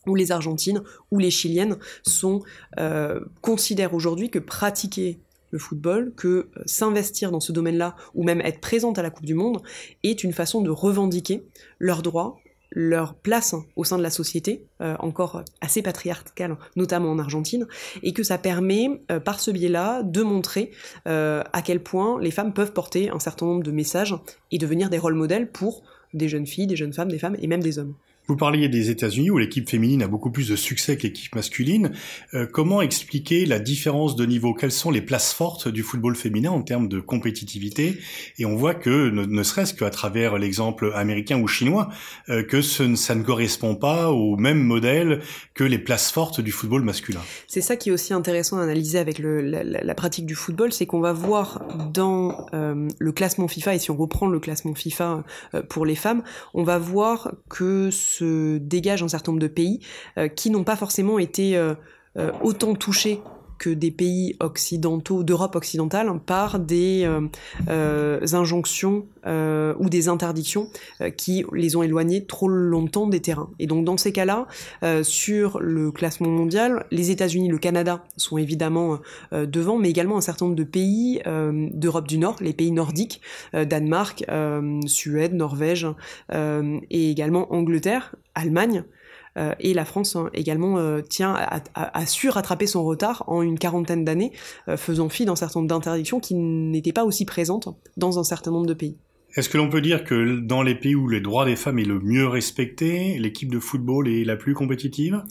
où 0.07 0.15
les 0.15 0.31
Argentines 0.31 0.81
ou 1.11 1.19
les 1.19 1.31
Chiliennes 1.31 1.77
considèrent 3.41 3.93
aujourd'hui 3.93 4.29
que 4.29 4.39
pratiquer 4.39 5.19
le 5.51 5.59
football, 5.59 6.13
que 6.15 6.27
euh, 6.27 6.47
s'investir 6.65 7.31
dans 7.31 7.39
ce 7.39 7.51
domaine-là, 7.51 7.95
ou 8.15 8.23
même 8.23 8.41
être 8.41 8.59
présente 8.59 8.97
à 8.97 9.01
la 9.01 9.09
Coupe 9.09 9.25
du 9.25 9.33
Monde, 9.33 9.62
est 10.03 10.23
une 10.23 10.33
façon 10.33 10.62
de 10.62 10.69
revendiquer 10.69 11.43
leurs 11.79 12.01
droits, 12.01 12.38
leur 12.71 13.15
place 13.15 13.55
au 13.75 13.83
sein 13.83 13.97
de 13.97 14.03
la 14.03 14.12
société, 14.12 14.67
euh, 14.81 14.95
encore 14.99 15.43
assez 15.59 15.81
patriarcale, 15.81 16.55
notamment 16.75 17.12
en 17.12 17.17
Argentine, 17.17 17.67
et 18.03 18.13
que 18.13 18.21
ça 18.21 18.38
permet, 18.38 19.01
euh, 19.12 19.19
par 19.19 19.39
ce 19.39 19.49
biais-là, 19.49 20.03
de 20.03 20.21
montrer 20.21 20.71
à 21.05 21.62
quel 21.63 21.81
point 21.81 22.19
les 22.21 22.31
femmes 22.31 22.53
peuvent 22.53 22.73
porter 22.73 23.09
un 23.09 23.19
certain 23.19 23.47
nombre 23.47 23.63
de 23.63 23.71
messages 23.71 24.15
et 24.51 24.57
devenir 24.59 24.89
des 24.89 24.99
rôles 24.99 25.15
modèles 25.15 25.51
pour 25.51 25.83
des 26.13 26.27
jeunes 26.27 26.45
filles, 26.45 26.67
des 26.67 26.75
jeunes 26.75 26.93
femmes, 26.93 27.09
des 27.09 27.19
femmes 27.19 27.38
et 27.39 27.47
même 27.47 27.62
des 27.63 27.79
hommes. 27.79 27.95
Vous 28.29 28.35
parliez 28.35 28.69
des 28.69 28.91
États-Unis 28.91 29.31
où 29.31 29.39
l'équipe 29.39 29.67
féminine 29.67 30.03
a 30.03 30.07
beaucoup 30.07 30.29
plus 30.29 30.47
de 30.49 30.55
succès 30.55 30.97
que 30.97 31.01
l'équipe 31.01 31.33
masculine. 31.33 31.93
Euh, 32.35 32.45
comment 32.45 32.79
expliquer 32.79 33.47
la 33.47 33.57
différence 33.57 34.15
de 34.15 34.23
niveau? 34.23 34.53
Quelles 34.53 34.71
sont 34.71 34.91
les 34.91 35.01
places 35.01 35.33
fortes 35.33 35.67
du 35.67 35.81
football 35.81 36.15
féminin 36.15 36.51
en 36.51 36.61
termes 36.61 36.87
de 36.87 36.99
compétitivité? 36.99 37.97
Et 38.37 38.45
on 38.45 38.55
voit 38.55 38.75
que, 38.75 39.09
ne, 39.09 39.41
serait-ce 39.41 39.73
qu'à 39.73 39.89
travers 39.89 40.37
l'exemple 40.37 40.91
américain 40.93 41.41
ou 41.41 41.47
chinois, 41.47 41.89
euh, 42.29 42.43
que 42.43 42.61
ça 42.61 43.15
ne 43.15 43.23
correspond 43.23 43.73
pas 43.73 44.11
au 44.11 44.37
même 44.37 44.61
modèle 44.61 45.21
que 45.55 45.63
les 45.63 45.79
places 45.79 46.11
fortes 46.11 46.39
du 46.39 46.51
football 46.51 46.83
masculin. 46.83 47.21
C'est 47.47 47.61
ça 47.61 47.77
qui 47.77 47.89
est 47.89 47.91
aussi 47.91 48.13
intéressant 48.13 48.59
à 48.59 48.61
analyser 48.61 48.99
avec 48.99 49.17
la, 49.17 49.95
pratique 49.95 50.27
du 50.27 50.35
football, 50.35 50.71
c'est 50.71 50.85
qu'on 50.85 50.99
va 50.99 51.13
voir 51.13 51.65
dans 51.91 52.45
euh, 52.53 52.87
le 52.99 53.11
classement 53.11 53.47
FIFA, 53.47 53.73
et 53.73 53.79
si 53.79 53.89
on 53.89 53.97
reprend 53.97 54.27
le 54.27 54.39
classement 54.39 54.75
FIFA 54.75 55.23
pour 55.67 55.87
les 55.87 55.95
femmes, 55.95 56.21
on 56.53 56.61
va 56.61 56.77
voir 56.77 57.33
que 57.49 57.89
dégage 58.23 59.03
un 59.03 59.08
certain 59.08 59.32
nombre 59.32 59.41
de 59.41 59.47
pays 59.47 59.79
euh, 60.17 60.27
qui 60.27 60.49
n'ont 60.49 60.63
pas 60.63 60.75
forcément 60.75 61.19
été 61.19 61.55
euh, 61.58 61.75
euh, 62.17 62.32
autant 62.41 62.75
touchés 62.75 63.21
que 63.59 63.69
des 63.69 63.91
pays 63.91 64.35
occidentaux, 64.39 65.23
d'Europe 65.23 65.55
occidentale, 65.55 66.09
par 66.25 66.59
des 66.59 67.07
injonctions 67.67 69.05
ou 69.27 69.89
des 69.89 70.07
interdictions 70.07 70.69
qui 71.17 71.45
les 71.53 71.75
ont 71.75 71.83
éloignés 71.83 72.25
trop 72.25 72.47
longtemps 72.47 73.07
des 73.07 73.19
terrains. 73.19 73.49
Et 73.59 73.67
donc 73.67 73.85
dans 73.85 73.97
ces 73.97 74.11
cas-là, 74.11 74.47
sur 75.03 75.59
le 75.59 75.91
classement 75.91 76.29
mondial, 76.29 76.85
les 76.89 77.11
États-Unis, 77.11 77.49
le 77.49 77.57
Canada 77.57 78.03
sont 78.17 78.37
évidemment 78.37 78.99
devant, 79.31 79.77
mais 79.77 79.89
également 79.89 80.17
un 80.17 80.21
certain 80.21 80.45
nombre 80.45 80.57
de 80.57 80.63
pays 80.63 81.21
d'Europe 81.25 82.07
du 82.07 82.17
Nord, 82.17 82.37
les 82.41 82.53
pays 82.53 82.71
nordiques, 82.71 83.21
Danemark, 83.53 84.25
Suède, 84.85 85.33
Norvège 85.33 85.85
et 86.31 87.11
également 87.11 87.53
Angleterre, 87.53 88.15
Allemagne. 88.35 88.85
Euh, 89.37 89.53
et 89.59 89.73
la 89.73 89.85
France 89.85 90.15
hein, 90.15 90.29
également 90.33 90.77
euh, 90.77 91.01
tient 91.01 91.35
à, 91.75 92.05
su 92.05 92.29
rattraper 92.29 92.67
son 92.67 92.83
retard 92.83 93.23
en 93.27 93.41
une 93.41 93.59
quarantaine 93.59 94.03
d'années, 94.03 94.31
euh, 94.67 94.77
faisant 94.77 95.09
fi 95.09 95.25
d'un 95.25 95.35
certain 95.35 95.59
nombre 95.59 95.69
d'interdictions 95.69 96.19
qui 96.19 96.35
n'étaient 96.35 96.93
pas 96.93 97.05
aussi 97.05 97.25
présentes 97.25 97.69
dans 97.97 98.19
un 98.19 98.23
certain 98.23 98.51
nombre 98.51 98.67
de 98.67 98.73
pays. 98.73 98.97
Est-ce 99.35 99.47
que 99.47 99.57
l'on 99.57 99.69
peut 99.69 99.81
dire 99.81 100.03
que 100.03 100.39
dans 100.39 100.63
les 100.63 100.73
pays 100.73 100.95
où 100.95 101.07
les 101.07 101.21
droits 101.21 101.45
des 101.45 101.55
femmes 101.55 101.77
est 101.77 101.85
le 101.85 101.99
mieux 101.99 102.27
respecté, 102.27 103.19
l'équipe 103.19 103.51
de 103.51 103.59
football 103.59 104.07
est 104.07 104.23
la 104.23 104.35
plus 104.35 104.55
compétitive? 104.55 105.21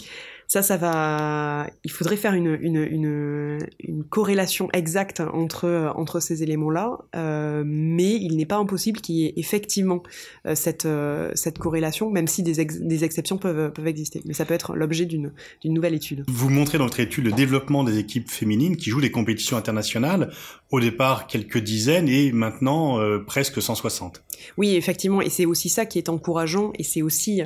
Ça, 0.48 0.62
ça 0.62 0.78
va. 0.78 1.66
Il 1.84 1.90
faudrait 1.90 2.16
faire 2.16 2.32
une, 2.32 2.58
une, 2.62 2.82
une, 2.82 3.58
une 3.80 4.02
corrélation 4.02 4.70
exacte 4.72 5.20
entre, 5.20 5.92
entre 5.94 6.20
ces 6.20 6.42
éléments-là, 6.42 7.00
euh, 7.14 7.62
mais 7.66 8.14
il 8.14 8.38
n'est 8.38 8.46
pas 8.46 8.56
impossible 8.56 9.02
qu'il 9.02 9.16
y 9.16 9.26
ait 9.26 9.34
effectivement 9.36 10.02
euh, 10.46 10.54
cette, 10.54 10.86
euh, 10.86 11.30
cette 11.34 11.58
corrélation, 11.58 12.10
même 12.10 12.26
si 12.26 12.42
des, 12.42 12.64
des 12.64 13.04
exceptions 13.04 13.36
peuvent, 13.36 13.70
peuvent 13.72 13.86
exister. 13.86 14.22
Mais 14.24 14.32
ça 14.32 14.46
peut 14.46 14.54
être 14.54 14.74
l'objet 14.74 15.04
d'une 15.04 15.32
nouvelle 15.64 15.94
étude. 15.94 16.24
Vous 16.28 16.48
montrez 16.48 16.78
dans 16.78 16.84
votre 16.84 17.00
étude 17.00 17.26
le 17.26 17.32
développement 17.32 17.84
des 17.84 17.98
équipes 17.98 18.30
féminines 18.30 18.78
qui 18.78 18.88
jouent 18.88 19.02
des 19.02 19.10
compétitions 19.10 19.58
internationales, 19.58 20.32
au 20.70 20.80
départ 20.80 21.26
quelques 21.26 21.58
dizaines 21.58 22.08
et 22.08 22.32
maintenant 22.32 22.98
presque 23.26 23.60
160. 23.60 24.22
Oui, 24.56 24.76
effectivement, 24.76 25.20
et 25.20 25.28
c'est 25.28 25.44
aussi 25.44 25.68
ça 25.68 25.84
qui 25.84 25.98
est 25.98 26.08
encourageant, 26.08 26.72
et 26.78 26.84
c'est 26.84 27.02
aussi 27.02 27.42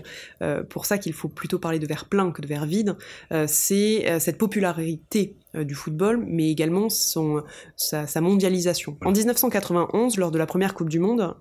pour 0.69 0.87
ça 0.87 0.99
qu'il 0.99 1.13
faut 1.13 1.29
plutôt 1.29 1.59
parler 1.59 1.79
de 1.79 1.87
verre 1.87 2.05
plein 2.05 2.31
que 2.31 2.43
de 2.43 2.47
verre 2.47 2.67
vide, 2.67 2.92
euh, 3.33 3.47
c'est 3.49 4.09
euh, 4.09 4.19
cette 4.19 4.39
popularité 4.39 5.37
du 5.55 5.75
football, 5.75 6.25
mais 6.27 6.51
également 6.51 6.89
son, 6.89 7.43
sa, 7.77 8.07
mondialisation. 8.23 8.97
En 9.05 9.13
1991, 9.13 10.17
lors 10.17 10.31
de 10.31 10.39
la 10.39 10.47
première 10.47 10.73
Coupe 10.73 10.89
du 10.89 10.99
Monde 10.99 11.37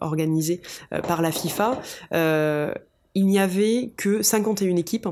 organisée 0.00 0.60
par 1.08 1.22
la 1.22 1.32
FIFA, 1.32 1.80
il 2.12 3.26
n'y 3.26 3.40
avait 3.40 3.94
que 3.96 4.22
51 4.22 4.76
équipes, 4.76 5.08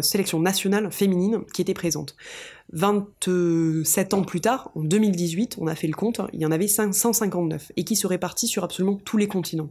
sélection 0.00 0.40
nationale 0.40 0.90
féminine, 0.90 1.42
qui 1.52 1.60
étaient 1.60 1.74
présentes. 1.74 2.16
27 2.72 4.14
ans 4.14 4.22
plus 4.22 4.40
tard, 4.40 4.70
en 4.74 4.82
2018, 4.82 5.56
on 5.60 5.66
a 5.66 5.74
fait 5.74 5.86
le 5.86 5.94
compte, 5.94 6.20
il 6.32 6.40
y 6.40 6.46
en 6.46 6.50
avait 6.50 6.68
559 6.68 7.72
et 7.76 7.84
qui 7.84 7.96
se 7.96 8.06
répartissent 8.06 8.50
sur 8.50 8.64
absolument 8.64 8.98
tous 9.04 9.18
les 9.18 9.28
continents. 9.28 9.68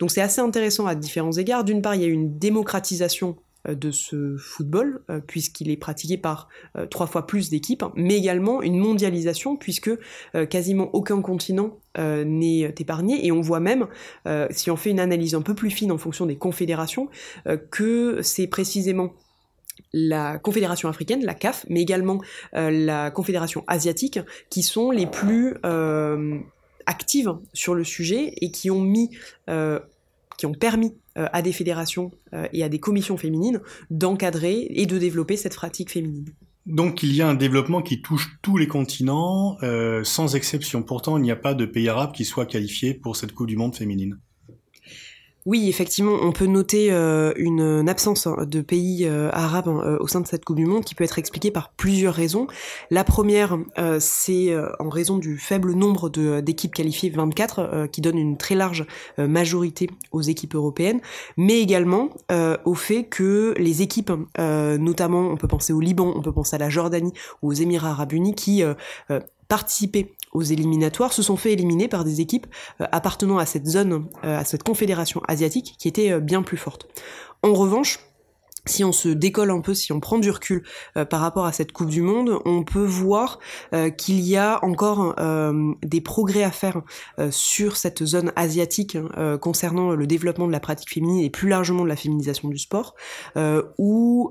Donc 0.00 0.10
c'est 0.10 0.20
assez 0.20 0.40
intéressant 0.40 0.86
à 0.86 0.94
différents 0.94 1.32
égards. 1.32 1.62
D'une 1.64 1.82
part, 1.82 1.94
il 1.94 2.02
y 2.02 2.04
a 2.04 2.08
eu 2.08 2.12
une 2.12 2.38
démocratisation 2.38 3.30
euh, 3.30 3.51
de 3.68 3.90
ce 3.90 4.36
football, 4.36 5.02
euh, 5.08 5.20
puisqu'il 5.20 5.70
est 5.70 5.76
pratiqué 5.76 6.16
par 6.16 6.48
euh, 6.76 6.86
trois 6.86 7.06
fois 7.06 7.26
plus 7.26 7.50
d'équipes, 7.50 7.84
mais 7.94 8.16
également 8.16 8.62
une 8.62 8.76
mondialisation, 8.76 9.56
puisque 9.56 9.90
quasiment 10.48 10.90
aucun 10.92 11.20
continent 11.20 11.78
n'est 11.96 12.74
épargné, 12.78 13.26
et 13.26 13.32
on 13.32 13.40
voit 13.40 13.60
même, 13.60 13.86
si 14.50 14.70
on 14.70 14.76
fait 14.76 14.90
une 14.90 15.00
analyse 15.00 15.34
un 15.34 15.42
peu 15.42 15.54
plus 15.54 15.70
fine 15.70 15.92
en 15.92 15.98
fonction 15.98 16.26
des 16.26 16.36
confédérations, 16.36 17.08
que 17.70 18.20
c'est 18.22 18.46
précisément 18.46 19.12
la 19.92 20.38
Confédération 20.38 20.88
africaine, 20.88 21.24
la 21.24 21.34
CAF, 21.34 21.66
mais 21.68 21.82
également 21.82 22.20
la 22.52 23.10
Confédération 23.10 23.64
asiatique, 23.66 24.20
qui 24.48 24.62
sont 24.62 24.90
les 24.90 25.06
plus 25.06 25.56
actives 26.86 27.34
sur 27.52 27.74
le 27.74 27.84
sujet 27.84 28.32
et 28.40 28.50
qui 28.50 28.70
ont 28.70 28.80
mis 28.80 29.10
qui 30.36 30.46
ont 30.46 30.54
permis 30.54 30.94
euh, 31.18 31.28
à 31.32 31.42
des 31.42 31.52
fédérations 31.52 32.10
euh, 32.34 32.46
et 32.52 32.62
à 32.62 32.68
des 32.68 32.78
commissions 32.78 33.16
féminines 33.16 33.60
d'encadrer 33.90 34.66
et 34.70 34.86
de 34.86 34.98
développer 34.98 35.36
cette 35.36 35.54
pratique 35.54 35.90
féminine. 35.90 36.26
Donc 36.66 37.02
il 37.02 37.14
y 37.14 37.22
a 37.22 37.28
un 37.28 37.34
développement 37.34 37.82
qui 37.82 38.02
touche 38.02 38.38
tous 38.40 38.56
les 38.56 38.68
continents, 38.68 39.56
euh, 39.62 40.04
sans 40.04 40.36
exception. 40.36 40.82
Pourtant, 40.82 41.18
il 41.18 41.22
n'y 41.22 41.30
a 41.30 41.36
pas 41.36 41.54
de 41.54 41.66
pays 41.66 41.88
arabe 41.88 42.12
qui 42.12 42.24
soit 42.24 42.46
qualifié 42.46 42.94
pour 42.94 43.16
cette 43.16 43.32
Coupe 43.32 43.48
du 43.48 43.56
Monde 43.56 43.74
féminine. 43.74 44.18
Oui, 45.44 45.68
effectivement, 45.68 46.18
on 46.22 46.30
peut 46.30 46.46
noter 46.46 46.92
euh, 46.92 47.32
une, 47.34 47.88
absence 47.88 48.28
hein, 48.28 48.36
de 48.46 48.60
pays 48.60 49.06
euh, 49.06 49.28
arabes 49.32 49.66
hein, 49.66 49.82
euh, 49.84 49.98
au 49.98 50.06
sein 50.06 50.20
de 50.20 50.26
cette 50.28 50.44
Coupe 50.44 50.56
du 50.56 50.66
Monde 50.66 50.84
qui 50.84 50.94
peut 50.94 51.02
être 51.02 51.18
expliquée 51.18 51.50
par 51.50 51.70
plusieurs 51.70 52.14
raisons. 52.14 52.46
La 52.90 53.02
première, 53.02 53.58
c'est 53.98 54.54
en 54.78 54.88
raison 54.88 55.18
du 55.18 55.38
faible 55.38 55.72
nombre 55.72 56.08
d'équipes 56.40 56.74
qualifiées, 56.74 57.10
24, 57.10 57.86
qui 57.90 58.00
donne 58.00 58.18
une 58.18 58.36
très 58.36 58.54
large 58.54 58.86
majorité 59.18 59.88
aux 60.12 60.20
équipes 60.20 60.54
européennes, 60.54 61.00
mais 61.36 61.60
également 61.60 62.10
au 62.64 62.74
fait 62.74 63.04
que 63.04 63.54
les 63.58 63.82
équipes, 63.82 64.12
notamment 64.38 65.28
on 65.28 65.36
peut 65.36 65.48
penser 65.48 65.72
au 65.72 65.80
Liban, 65.80 66.12
on 66.14 66.22
peut 66.22 66.32
penser 66.32 66.56
à 66.56 66.58
la 66.58 66.70
Jordanie 66.70 67.12
ou 67.42 67.48
aux 67.48 67.54
Émirats 67.54 67.90
arabes 67.90 68.12
unis, 68.12 68.34
qui 68.34 68.62
participaient 69.52 70.14
aux 70.32 70.40
éliminatoires 70.40 71.12
se 71.12 71.22
sont 71.22 71.36
fait 71.36 71.52
éliminer 71.52 71.86
par 71.86 72.04
des 72.04 72.22
équipes 72.22 72.46
euh, 72.80 72.86
appartenant 72.90 73.36
à 73.36 73.44
cette 73.44 73.66
zone, 73.66 74.06
euh, 74.24 74.38
à 74.38 74.46
cette 74.46 74.62
confédération 74.62 75.20
asiatique 75.28 75.74
qui 75.78 75.88
était 75.88 76.10
euh, 76.10 76.20
bien 76.20 76.42
plus 76.42 76.56
forte. 76.56 76.86
En 77.42 77.52
revanche, 77.52 77.98
si 78.66 78.84
on 78.84 78.92
se 78.92 79.08
décolle 79.08 79.50
un 79.50 79.60
peu, 79.60 79.74
si 79.74 79.92
on 79.92 79.98
prend 79.98 80.18
du 80.18 80.30
recul 80.30 80.62
euh, 80.96 81.04
par 81.04 81.20
rapport 81.20 81.46
à 81.46 81.52
cette 81.52 81.72
Coupe 81.72 81.88
du 81.88 82.00
Monde, 82.00 82.38
on 82.44 82.62
peut 82.62 82.84
voir 82.84 83.40
euh, 83.74 83.90
qu'il 83.90 84.20
y 84.20 84.36
a 84.36 84.64
encore 84.64 85.16
euh, 85.18 85.72
des 85.82 86.00
progrès 86.00 86.44
à 86.44 86.50
faire 86.50 86.82
sur 87.30 87.76
cette 87.76 88.04
zone 88.04 88.32
asiatique 88.36 88.96
hein, 89.16 89.38
concernant 89.38 89.92
le 89.92 90.06
développement 90.06 90.46
de 90.46 90.52
la 90.52 90.60
pratique 90.60 90.92
féminine 90.92 91.24
et 91.24 91.30
plus 91.30 91.48
largement 91.48 91.82
de 91.82 91.88
la 91.88 91.96
féminisation 91.96 92.48
du 92.48 92.58
sport, 92.58 92.94
où 93.78 94.30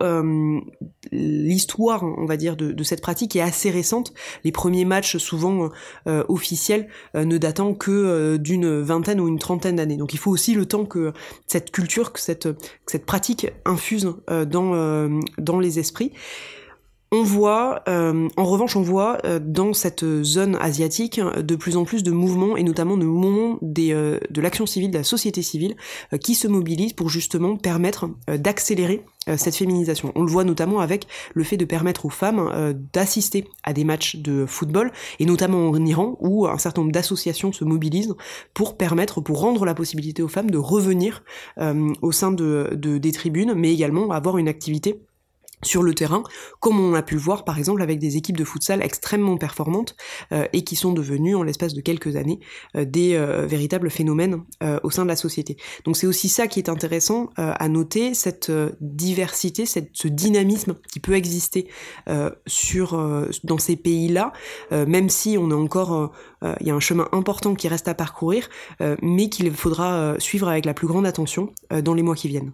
l'histoire, 1.11 2.03
on 2.03 2.25
va 2.25 2.37
dire, 2.37 2.55
de, 2.55 2.71
de, 2.71 2.83
cette 2.83 3.01
pratique 3.01 3.35
est 3.35 3.41
assez 3.41 3.69
récente. 3.69 4.13
Les 4.43 4.51
premiers 4.51 4.85
matchs, 4.85 5.17
souvent 5.17 5.69
officiels, 6.05 6.87
ne 7.13 7.37
datant 7.37 7.73
que 7.73 8.37
d'une 8.37 8.81
vingtaine 8.81 9.19
ou 9.19 9.27
une 9.27 9.39
trentaine 9.39 9.77
d'années. 9.77 9.97
Donc 9.97 10.13
il 10.13 10.19
faut 10.19 10.31
aussi 10.31 10.53
le 10.53 10.65
temps 10.65 10.85
que 10.85 11.13
cette 11.47 11.71
culture, 11.71 12.13
que 12.13 12.19
cette, 12.19 12.51
que 12.51 12.91
cette 12.91 13.05
pratique 13.05 13.47
infuse 13.65 14.05
euh, 14.05 14.20
dans, 14.27 14.73
euh, 14.73 15.19
dans 15.37 15.59
les 15.59 15.79
esprits. 15.79 16.11
On 17.13 17.23
voit, 17.23 17.83
euh, 17.89 18.29
en 18.37 18.45
revanche, 18.45 18.77
on 18.77 18.81
voit 18.81 19.17
dans 19.41 19.73
cette 19.73 20.05
zone 20.23 20.55
asiatique 20.61 21.19
de 21.19 21.55
plus 21.57 21.75
en 21.75 21.83
plus 21.83 22.03
de 22.03 22.11
mouvements 22.11 22.55
et 22.55 22.63
notamment 22.63 22.95
de 22.95 23.05
mouvements 23.05 23.57
des, 23.61 23.91
de 23.91 24.41
l'action 24.41 24.65
civile, 24.65 24.91
de 24.91 24.97
la 24.97 25.03
société 25.03 25.41
civile, 25.41 25.75
qui 26.21 26.35
se 26.35 26.47
mobilisent 26.47 26.93
pour 26.93 27.09
justement 27.09 27.57
permettre 27.57 28.09
d'accélérer 28.29 29.03
cette 29.35 29.57
féminisation. 29.57 30.13
On 30.15 30.23
le 30.23 30.31
voit 30.31 30.45
notamment 30.45 30.79
avec 30.79 31.05
le 31.33 31.43
fait 31.43 31.57
de 31.57 31.65
permettre 31.65 32.05
aux 32.05 32.09
femmes 32.09 32.73
d'assister 32.93 33.45
à 33.63 33.73
des 33.73 33.83
matchs 33.83 34.15
de 34.15 34.45
football, 34.45 34.93
et 35.19 35.25
notamment 35.25 35.67
en 35.69 35.85
Iran, 35.85 36.15
où 36.21 36.47
un 36.47 36.57
certain 36.57 36.81
nombre 36.81 36.93
d'associations 36.93 37.51
se 37.51 37.65
mobilisent 37.65 38.15
pour 38.53 38.77
permettre, 38.77 39.19
pour 39.19 39.41
rendre 39.41 39.65
la 39.65 39.73
possibilité 39.73 40.23
aux 40.23 40.29
femmes 40.29 40.49
de 40.49 40.57
revenir 40.57 41.23
au 42.01 42.11
sein 42.13 42.31
de, 42.31 42.69
des 42.73 43.11
tribunes, 43.11 43.53
mais 43.53 43.73
également 43.73 44.11
avoir 44.11 44.37
une 44.37 44.47
activité 44.47 45.01
sur 45.63 45.83
le 45.83 45.93
terrain, 45.93 46.23
comme 46.59 46.79
on 46.79 46.93
a 46.93 47.01
pu 47.01 47.15
le 47.15 47.21
voir 47.21 47.43
par 47.43 47.57
exemple 47.57 47.81
avec 47.81 47.99
des 47.99 48.17
équipes 48.17 48.37
de 48.37 48.43
futsal 48.43 48.81
extrêmement 48.81 49.37
performantes 49.37 49.95
euh, 50.31 50.45
et 50.53 50.63
qui 50.63 50.75
sont 50.75 50.93
devenues 50.93 51.35
en 51.35 51.43
l'espace 51.43 51.73
de 51.73 51.81
quelques 51.81 52.15
années 52.15 52.39
euh, 52.75 52.85
des 52.85 53.15
euh, 53.15 53.45
véritables 53.45 53.89
phénomènes 53.89 54.43
au 54.83 54.89
sein 54.89 55.03
de 55.03 55.07
la 55.07 55.15
société. 55.15 55.57
Donc 55.85 55.97
c'est 55.97 56.07
aussi 56.07 56.29
ça 56.29 56.47
qui 56.47 56.59
est 56.59 56.69
intéressant 56.69 57.29
à 57.35 57.67
noter, 57.67 58.13
cette 58.13 58.51
diversité, 58.79 59.65
cette, 59.65 59.89
ce 59.93 60.07
dynamisme 60.07 60.75
qui 60.91 60.99
peut 60.99 61.15
exister 61.15 61.67
sur 62.45 63.27
dans 63.43 63.57
ces 63.57 63.75
pays-là, 63.75 64.33
même 64.71 65.09
si 65.09 65.37
on 65.39 65.51
a 65.51 65.55
encore 65.55 66.11
il 66.59 66.67
y 66.67 66.71
a 66.71 66.75
un 66.75 66.79
chemin 66.79 67.07
important 67.11 67.55
qui 67.55 67.67
reste 67.67 67.87
à 67.87 67.93
parcourir, 67.93 68.49
mais 69.01 69.29
qu'il 69.29 69.51
faudra 69.51 70.15
suivre 70.19 70.47
avec 70.47 70.65
la 70.65 70.73
plus 70.73 70.87
grande 70.87 71.05
attention 71.05 71.51
dans 71.83 71.93
les 71.93 72.03
mois 72.03 72.15
qui 72.15 72.27
viennent. 72.27 72.53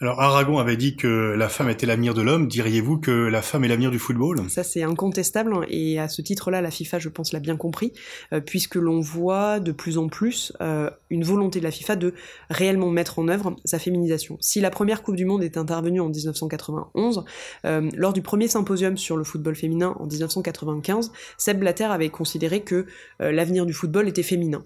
Alors 0.00 0.20
Aragon 0.20 0.58
avait 0.58 0.76
dit 0.76 0.96
que 0.96 1.34
la 1.38 1.48
femme 1.48 1.68
était 1.68 1.86
l'avenir 1.86 2.14
de 2.14 2.22
l'homme. 2.22 2.48
Diriez-vous 2.48 2.98
que 2.98 3.12
la 3.12 3.42
femme 3.42 3.64
est 3.64 3.68
l'avenir 3.68 3.92
du 3.92 4.00
football? 4.00 4.40
Ça 4.50 4.64
c'est 4.64 4.82
incontestable 4.82 5.54
et 5.68 6.00
à 6.00 6.08
ce 6.08 6.20
titre-là, 6.20 6.60
la 6.60 6.72
FIFA, 6.72 6.98
je 6.98 7.08
pense, 7.08 7.32
l'a 7.32 7.38
bien 7.38 7.56
compris, 7.56 7.92
euh, 8.32 8.40
puisque 8.40 8.74
l'on 8.74 9.00
voit 9.00 9.60
de 9.60 9.70
plus 9.70 9.96
en 9.96 10.08
plus 10.08 10.52
euh, 10.60 10.90
une 11.10 11.22
volonté 11.22 11.60
de 11.60 11.64
la 11.64 11.70
FIFA 11.70 11.94
de 11.94 12.14
réellement 12.50 12.90
mettre 12.90 13.20
en 13.20 13.28
œuvre 13.28 13.54
sa 13.64 13.78
féminisation. 13.78 14.36
Si 14.40 14.60
la 14.60 14.70
première 14.70 15.02
Coupe 15.02 15.16
du 15.16 15.26
Monde 15.26 15.44
est 15.44 15.56
intervenue 15.56 16.00
en 16.00 16.08
1991, 16.08 17.24
euh, 17.64 17.88
lors 17.94 18.12
du 18.12 18.20
premier 18.20 18.48
symposium 18.48 18.96
sur 18.96 19.16
le 19.16 19.22
football 19.22 19.54
féminin 19.54 19.94
en 20.00 20.06
1995, 20.06 21.12
Seb 21.38 21.60
Blatter 21.60 21.84
avait 21.84 22.10
considéré 22.10 22.62
que 22.62 22.86
l'avenir 23.20 23.64
du 23.64 23.72
football 23.72 24.08
était 24.08 24.22
féminin. 24.24 24.64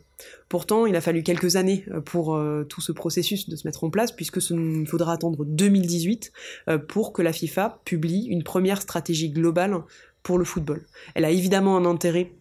Pourtant, 0.48 0.87
il 0.87 0.96
a 0.96 1.00
fallu 1.00 1.22
quelques 1.22 1.57
années 1.57 1.85
euh, 1.90 2.00
pour 2.00 2.35
euh, 2.35 2.64
tout 2.64 2.81
ce 2.81 2.92
processus 2.92 3.48
de 3.48 3.57
se 3.57 3.66
mettre 3.66 3.85
en 3.85 3.90
place, 3.90 4.12
puisque 4.12 4.38
il 4.50 4.87
faudra 4.87 5.12
attendre 5.12 5.44
2018 5.44 6.33
euh, 6.68 6.78
pour 6.78 7.12
que 7.12 7.22
la 7.22 7.33
FIFA 7.33 7.81
publie 7.85 8.26
une 8.26 8.42
première 8.42 8.83
stratégie 8.83 9.31
globale 9.31 9.76
pour 10.22 10.38
le 10.38 10.44
football. 10.44 10.85
Elle 11.14 11.24
a 11.24 11.31
évidemment 11.31 11.76
un 11.76 11.85
intérêt 11.85 12.33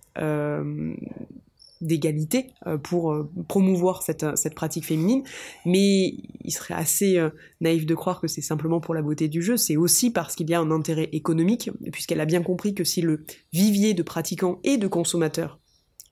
d'égalité 1.79 2.47
pour 2.81 3.15
promouvoir 3.47 4.01
cette, 4.01 4.25
cette, 4.35 4.55
pratique 4.55 4.83
féminine, 4.83 5.21
mais 5.63 6.15
il 6.43 6.51
serait 6.51 6.73
assez 6.73 7.23
naïf 7.61 7.85
de 7.85 7.93
croire 7.93 8.19
que 8.19 8.27
c'est 8.27 8.41
simplement 8.41 8.79
pour 8.79 8.95
la 8.95 9.03
beauté 9.03 9.27
du 9.27 9.43
jeu, 9.43 9.57
c'est 9.57 9.77
aussi 9.77 10.09
parce 10.09 10.35
qu'il 10.35 10.49
y 10.49 10.55
a 10.55 10.59
un 10.59 10.71
intérêt 10.71 11.09
économique, 11.11 11.69
puisqu'elle 11.91 12.19
a 12.19 12.25
bien 12.25 12.41
compris 12.41 12.73
que 12.73 12.83
si 12.83 13.01
le 13.01 13.23
vivier 13.53 13.93
de 13.93 14.01
pratiquants 14.01 14.59
et 14.63 14.77
de 14.77 14.87
consommateurs 14.87 15.59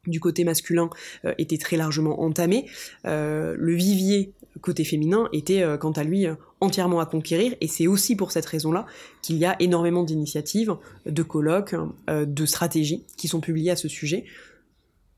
du 0.07 0.19
côté 0.19 0.43
masculin 0.43 0.89
euh, 1.25 1.33
était 1.37 1.57
très 1.57 1.77
largement 1.77 2.21
entamé, 2.21 2.65
euh, 3.05 3.55
le 3.57 3.73
vivier 3.73 4.33
côté 4.61 4.85
féminin 4.85 5.27
était 5.33 5.61
euh, 5.61 5.77
quant 5.77 5.91
à 5.91 6.03
lui 6.03 6.27
entièrement 6.61 6.99
à 6.99 7.05
conquérir 7.05 7.53
et 7.59 7.67
c'est 7.67 7.87
aussi 7.87 8.15
pour 8.15 8.31
cette 8.31 8.45
raison-là 8.45 8.85
qu'il 9.21 9.37
y 9.37 9.45
a 9.45 9.55
énormément 9.61 10.03
d'initiatives, 10.03 10.75
de 11.05 11.23
colloques, 11.23 11.75
de 12.07 12.45
stratégies 12.45 13.05
qui 13.17 13.27
sont 13.27 13.41
publiées 13.41 13.71
à 13.71 13.75
ce 13.75 13.87
sujet 13.87 14.23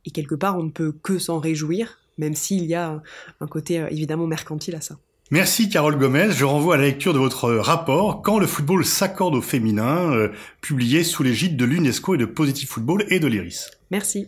et 0.06 0.12
quelque 0.12 0.36
part 0.36 0.58
on 0.58 0.64
ne 0.64 0.72
peut 0.72 0.92
que 0.92 1.20
s'en 1.20 1.40
réjouir 1.40 2.00
même 2.18 2.34
s'il 2.34 2.66
y 2.66 2.74
a 2.74 3.02
un 3.40 3.48
côté 3.48 3.86
évidemment 3.92 4.26
mercantile 4.26 4.76
à 4.76 4.82
ça. 4.82 4.98
Merci 5.30 5.70
Carole 5.70 5.98
Gomez. 6.00 6.32
Je 6.32 6.46
renvoie 6.46 6.76
à 6.76 6.78
la 6.78 6.86
lecture 6.86 7.14
de 7.14 7.20
votre 7.20 7.52
rapport 7.52 8.24
Quand 8.24 8.40
le 8.40 8.48
football 8.48 8.84
s'accorde 8.84 9.36
au 9.36 9.42
féminin, 9.42 10.30
publié 10.62 11.04
sous 11.04 11.22
l'égide 11.22 11.58
de 11.58 11.66
l'UNESCO 11.66 12.16
et 12.16 12.18
de 12.18 12.26
Positive 12.26 12.70
Football 12.70 13.06
et 13.10 13.20
de 13.20 13.28
l'IRIS. 13.28 13.70
Merci. 13.92 14.28